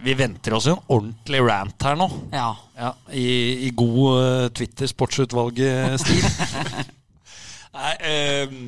[0.01, 2.07] vi venter oss jo en ordentlig rant her nå.
[2.33, 2.55] Ja.
[2.79, 3.27] ja I,
[3.67, 6.25] I, god uh, Twitter-sportsutvalget-stil.
[7.77, 7.93] Nei,
[8.49, 8.65] um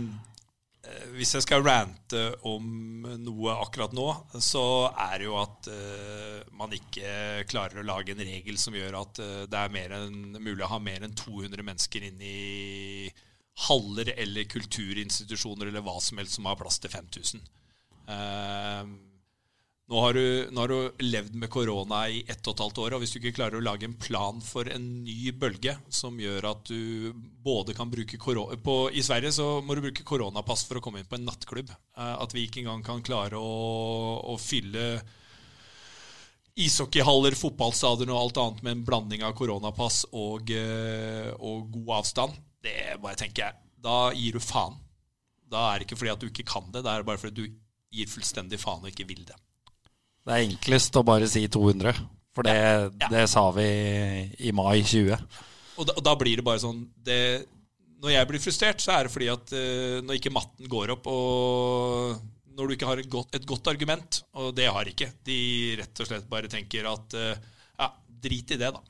[1.17, 4.07] hvis jeg skal rante om noe akkurat nå,
[4.43, 8.97] så er det jo at uh, man ikke klarer å lage en regel som gjør
[9.03, 13.11] at uh, det er en, mulig å ha mer enn 200 mennesker inn i
[13.69, 17.43] haller eller kulturinstitusjoner eller hva som helst som har plass til 5000.
[18.09, 18.93] Eh,
[19.93, 22.95] nå har, du, nå har, du, levd med korona i ett og et halvt år,
[22.95, 26.47] og hvis du ikke klarer å lage en plan for en ny bølge som gjør
[26.49, 27.13] at du
[27.45, 28.57] både kan bruke korona
[28.95, 31.75] I Sverige så må du bruke koronapass for å komme inn på en nattklubb.
[31.75, 33.59] Eh, at vi ikke engang kan klare å,
[34.33, 35.03] å fylle
[36.63, 42.41] ishockeyhaller, fotballstadioner og alt annet med en blanding av koronapass og, eh, og god avstand,
[42.63, 44.79] det bare tenker jeg, da gir du faen.
[45.53, 47.57] Da er det ikke fordi at du ikke kan det, det er bare fordi du
[47.93, 49.37] gir fullstendig faen og ikke vil det.
[50.23, 51.97] Det er enklest å bare si 200,
[52.33, 52.85] for det, ja.
[53.03, 53.09] Ja.
[53.11, 53.67] det sa vi
[54.39, 55.17] i mai 20.
[55.81, 57.49] Og da, og da blir det bare sånn det,
[58.03, 61.09] Når jeg blir frustrert, så er det fordi at uh, når ikke matten går opp,
[61.11, 65.39] og når du ikke har et godt, et godt, argument, og det har ikke De
[65.81, 67.33] rett og slett bare tenker at uh,
[67.81, 67.91] ja,
[68.23, 68.83] drit i det, da.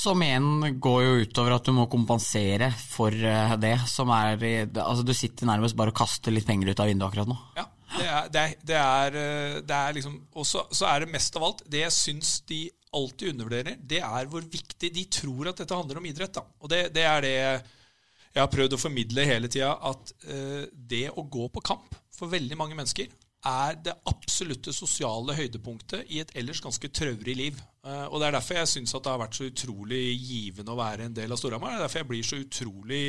[0.00, 3.74] Som igjen går jo utover at du må kompensere for uh, det.
[3.90, 7.30] Som er Altså, du sitter nærmest bare og kaster litt penger ut av vinduet akkurat
[7.30, 7.36] nå.
[7.58, 7.66] Ja.
[7.90, 11.34] Det er, det er, det er, eh, det er liksom Og så er det mest
[11.34, 12.60] av alt Det jeg syns de
[12.94, 16.34] alltid undervurderer, det er hvor viktig De tror at dette handler om idrett.
[16.34, 16.42] da.
[16.62, 19.72] Og det, er det jeg har prøvd å formidle hele tida.
[19.74, 23.10] At uh, det å gå på kamp for veldig mange mennesker
[23.46, 27.60] er det absolutte sosiale høydepunktet i et ellers ganske traurig liv.
[27.84, 31.08] Uh, og Det er derfor jeg syns det har vært så utrolig givende å være
[31.08, 31.72] en del av Storhamar.
[31.72, 33.04] Det er derfor jeg blir så utrolig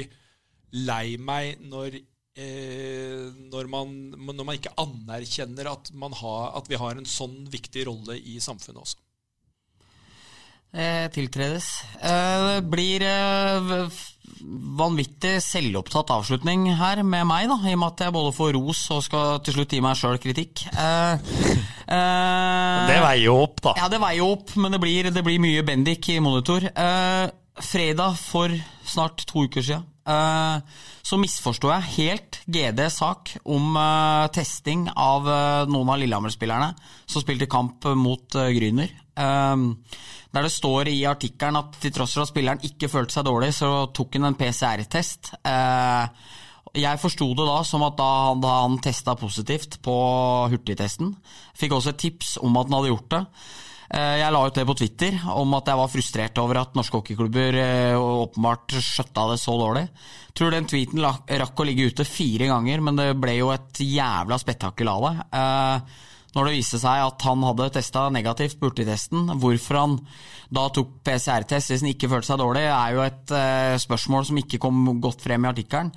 [0.72, 2.00] lei meg når
[2.32, 5.90] Eh, når, man, når, man, ikke anerkjenner at,
[6.22, 9.02] har, at, vi har en sånn viktig rolle i samfunnet også.
[10.72, 11.68] Eh, tiltredes.
[12.00, 14.00] Eh, blir eh,
[14.82, 18.84] vanvittig selvopptatt avslutning her med meg, da, i og med at jeg både får ros
[18.96, 20.66] og skal til slutt gi meg sjøl kritikk.
[20.72, 21.14] Eh,
[21.98, 23.76] eh, det veier jo opp, da.
[23.80, 26.68] Ja, det veier jo opp, men det blir, det blir mye Bendik i monitor.
[27.62, 28.54] fredag for
[28.88, 29.88] snart to uker siden
[31.06, 36.72] så misforsto jeg helt GDs sak om uh, testing av uh, noen av Lillehammer-spillerne
[37.06, 38.90] som spilte kamp mot Gryner.
[40.32, 43.52] Der det står i artikkelen at til tross for at spilleren ikke følte seg dårlig,
[43.56, 45.34] så tok han en PCR-test.
[46.72, 49.98] jeg forsto det da som at da, da han testa positivt på
[50.54, 51.12] hurtigtesten.
[51.60, 53.26] Fikk også et tips om at han hadde gjort det.
[53.92, 57.58] Jeg la ut det på Twitter om at jeg var frustrert over at norske hockeyklubber
[58.00, 59.84] åpenbart skjøtta det så dårlig.
[60.32, 64.40] Tror den tweeten rakk å ligge ute fire ganger, men det ble jo et jævla
[64.40, 65.18] spetakkel av det.
[66.32, 69.98] Når det viste seg at han hadde testa negativt på hurtigtesten, hvorfor han
[70.52, 74.40] da tok PCR-test hvis han ikke følte seg dårlig, er jo et uh, spørsmål som
[74.40, 75.92] ikke kom godt frem i artikkelen.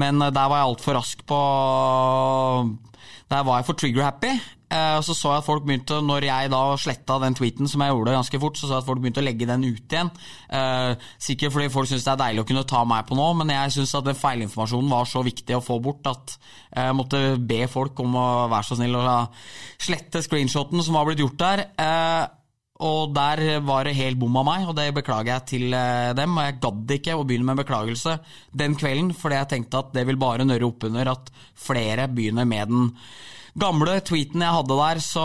[0.00, 1.40] Men uh, der var jeg altfor rask på
[3.28, 4.38] Der var jeg for trigger-happy.
[4.68, 7.80] Eh, og så så jeg at folk begynte, når jeg da sletta den tweeten som
[7.80, 10.10] jeg gjorde ganske fort, så så jeg at folk begynte å legge den ut igjen.
[10.52, 13.54] Eh, sikkert fordi folk syns det er deilig å kunne ta meg på nå, men
[13.54, 16.36] jeg syns at den feilinformasjonen var så viktig å få bort at
[16.68, 19.06] jeg måtte be folk om å være så snill å
[19.80, 21.64] slette screenshoten som var blitt gjort der.
[22.78, 26.36] Og der var det helt bom av meg, og det beklager jeg til eh, dem.
[26.38, 28.18] Og jeg gadd ikke å begynne med en beklagelse
[28.60, 32.46] den kvelden, fordi jeg tenkte at det vil bare nøre opp under at flere begynner
[32.46, 32.92] med den
[33.58, 35.02] gamle tweeten jeg hadde der.
[35.02, 35.24] Så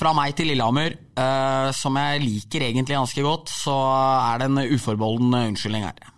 [0.00, 3.76] fra meg til Lillehammer, eh, som jeg liker egentlig ganske godt, så
[4.18, 6.10] er det en uforbeholden unnskyldning her.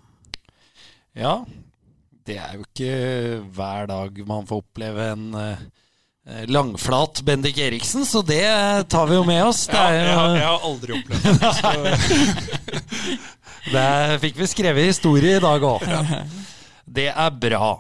[1.13, 1.37] Ja,
[2.25, 2.97] det er jo ikke
[3.53, 5.69] hver dag man får oppleve en uh
[6.47, 8.47] langflat Bendik Eriksen, så det
[8.93, 9.65] tar vi jo med oss.
[9.73, 13.19] Ja, jeg, har, jeg, har aldri opplevd det.
[13.75, 15.83] Der fikk vi skrevet historie i dag òg.
[16.87, 17.73] Det er bra.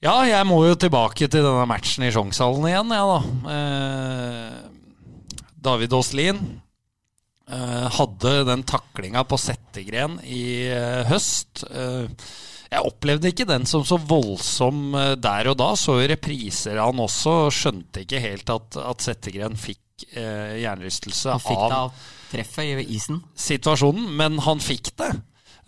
[0.00, 3.20] Ja, jeg må jo tilbake til denne matchen i Sjongshallen igjen, jeg, ja, da.
[3.52, 4.70] Eh,
[5.60, 6.38] David Aaslien
[7.50, 11.66] eh, hadde den taklinga på Settegren i eh, høst.
[11.68, 12.08] Eh,
[12.70, 15.72] jeg opplevde ikke den som så voldsom eh, der og da.
[15.78, 17.34] Så repriser han også.
[17.54, 22.86] Skjønte ikke helt at, at Settegren fikk eh, jernrystelse han fikk av, av treffet i
[22.94, 23.24] isen.
[23.34, 25.10] situasjonen, men han fikk det.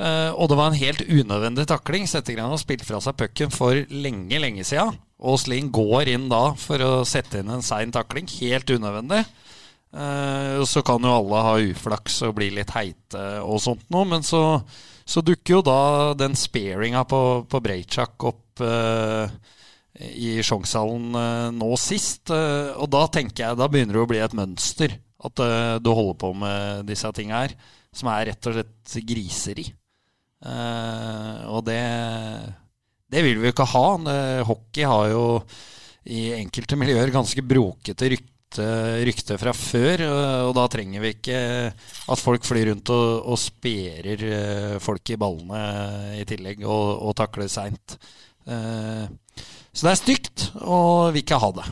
[0.03, 2.07] Uh, og det var en helt unødvendig takling.
[2.11, 4.97] Settegren har spilt fra seg pucken for lenge, lenge siden.
[5.39, 8.27] Sling går inn da for å sette inn en sein takling.
[8.41, 9.21] Helt unødvendig.
[9.93, 14.25] Uh, så kan jo alle ha uflaks og bli litt heite og sånt noe, men
[14.27, 14.63] så
[15.05, 15.81] så dukker jo da
[16.19, 19.27] den sparinga på, på Breitsjak opp uh,
[19.99, 22.31] i Sjongshallen uh, nå sist.
[22.31, 24.99] Uh, og da tenker jeg, da begynner det å bli et mønster.
[25.23, 27.53] At du holder på med disse tinga her.
[27.95, 29.69] Som er rett og slett griseri.
[31.47, 31.83] og det,
[33.07, 33.85] det vil vi jo ikke ha.
[34.49, 35.23] hockey har jo
[36.11, 40.05] i enkelte miljøer ganske brokete rykte rykte, rykte, fra før.
[40.49, 41.39] Og da trenger vi ikke
[41.73, 47.17] at folk flyr rundt og, og sperer eh, folk i ballene i tillegg og, og
[47.17, 47.97] takler seint.
[48.47, 49.07] Eh,
[49.73, 51.67] så det er stygt, og vil ikke ha det.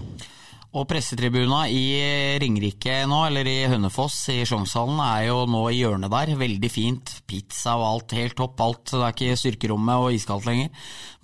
[0.71, 1.99] Og pressetribuna i
[2.39, 6.31] Ringerike nå, eller i Hønefoss i Sjongshallen, er jo nå i hjørnet der.
[6.39, 7.15] Veldig fint.
[7.27, 8.61] Pizza og alt, helt topp.
[8.63, 8.93] Alt.
[8.93, 10.69] Det er ikke styrkerommet og iskaldt lenger.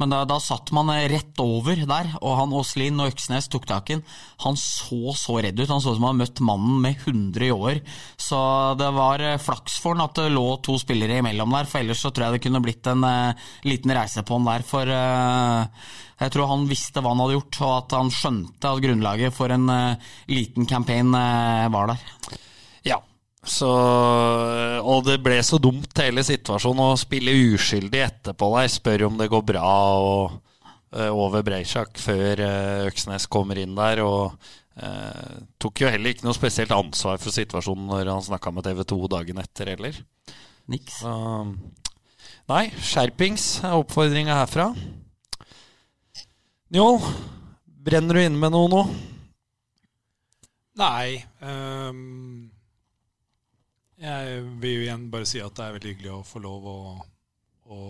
[0.03, 3.93] Men da, da, satt man rett over der, og han Åslin og Øksnes tok tak
[3.95, 4.01] i
[4.43, 5.71] Han så så redd ut.
[5.71, 7.79] Han så ut som han hadde møtt mannen med 100 i år.
[8.19, 8.41] Så
[8.83, 12.11] det var flaks for han at det lå to spillere imellom der, for ellers så
[12.11, 14.67] tror jeg det kunne blitt en uh, liten reise på han der.
[14.67, 15.87] For uh,
[16.17, 19.53] jeg tror han visste hva han hadde gjort, og at han skjønte at grunnlaget for
[19.55, 22.03] en uh, liten campaign uh, var der.
[22.87, 22.99] Ja,
[23.47, 23.71] så,
[24.83, 28.73] og det ble så dumt hele situasjonen å spille uskyldig etterpå der.
[28.73, 29.73] Spør om det går bra
[30.03, 30.39] og,
[30.97, 32.41] over Breisjak før
[32.89, 34.03] Øksnes kommer inn der.
[34.03, 34.35] Og
[35.63, 38.99] tok jo heller ikke noe spesielt ansvar for situasjonen når han snakka med TV 2
[39.15, 40.01] dagen etter heller.
[40.67, 41.01] Niks.
[41.05, 41.15] Så,
[42.51, 44.73] nei, skjerpings er oppfordringa herfra.
[46.75, 46.99] Njål,
[47.87, 48.81] brenner du inne med noe nå?
[50.77, 51.25] Nei.
[51.41, 52.51] Um,
[53.97, 56.79] jeg vil jo igjen bare si at det er veldig hyggelig å få lov å,
[57.73, 57.81] å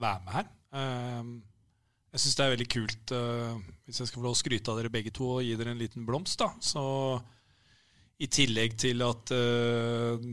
[0.00, 0.48] være med her.
[0.72, 1.34] Um,
[2.08, 4.80] jeg syns det er veldig kult, uh, hvis jeg skal få lov å skryte av
[4.80, 6.48] dere begge to og gi dere en liten blomst, da.
[6.64, 6.84] Så
[8.18, 10.24] i tillegg til at uh,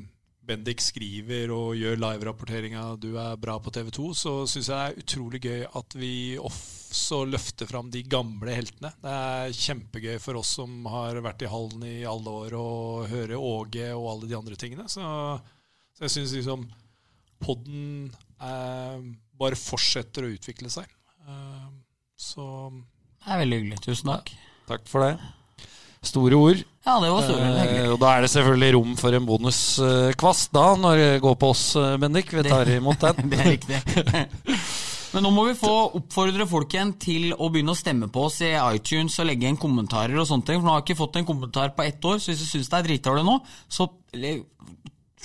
[0.45, 4.85] Bendik skriver og gjør live-rapporteringa 'Du er bra på TV 2', så syns jeg det
[4.85, 8.93] er utrolig gøy at vi også løfter fram de gamle heltene.
[9.01, 13.39] Det er kjempegøy for oss som har vært i hallen i alle år, og høre
[13.39, 14.87] Åge og alle de andre tingene.
[14.91, 15.01] Så,
[15.97, 16.67] så jeg syns liksom
[17.41, 18.99] podden eh,
[19.35, 20.91] bare fortsetter å utvikle seg.
[21.25, 21.71] Eh,
[22.15, 22.45] så
[23.25, 23.81] Det er veldig hyggelig.
[23.85, 24.31] Tusen takk.
[24.35, 25.17] Ja, takk for det.
[26.05, 26.63] Store ord.
[26.85, 30.65] Ja, det var store eh, Og da er det selvfølgelig rom for en bonuskvast da,
[30.77, 32.29] når det går på oss, eh, Bendik.
[32.35, 33.29] Vi tar imot den.
[33.31, 33.79] det er riktig.
[35.15, 38.41] Men nå må vi få oppfordre folk igjen til å begynne å stemme på oss
[38.43, 40.59] i iTunes og legge inn kommentarer og sånne ting.
[40.59, 42.69] For nå har jeg ikke fått en kommentar på ett år, så hvis du syns
[42.69, 43.37] det er dritdårlig nå,
[43.71, 43.87] så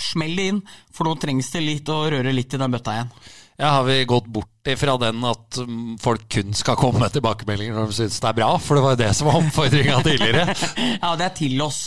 [0.00, 0.62] smell det inn.
[0.94, 3.12] For nå trengs det litt å røre litt i den bøtta igjen.
[3.60, 7.76] Ja, Har vi gått bort ifra den at mm, folk kun skal komme med tilbakemeldinger
[7.76, 8.50] når de syns det er bra?
[8.60, 10.58] For det var jo det som var oppfordringa tidligere.
[11.02, 11.80] ja, det er til oss.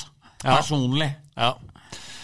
[0.44, 1.12] Personlig.
[1.38, 1.54] Ja.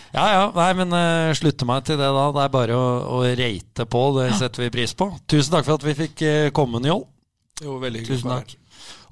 [0.09, 2.23] Ja ja, nei, men uh, slutte meg til det da.
[2.34, 5.11] Det er bare å, å rate på, det setter vi pris på.
[5.30, 7.05] Tusen takk for at vi fikk uh, komme, Njål.
[7.61, 8.23] Jo, veldig hyggelig.
[8.23, 8.55] Tusen takk.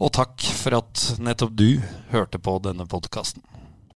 [0.01, 1.69] Og takk for at nettopp du
[2.13, 3.45] hørte på denne podkasten.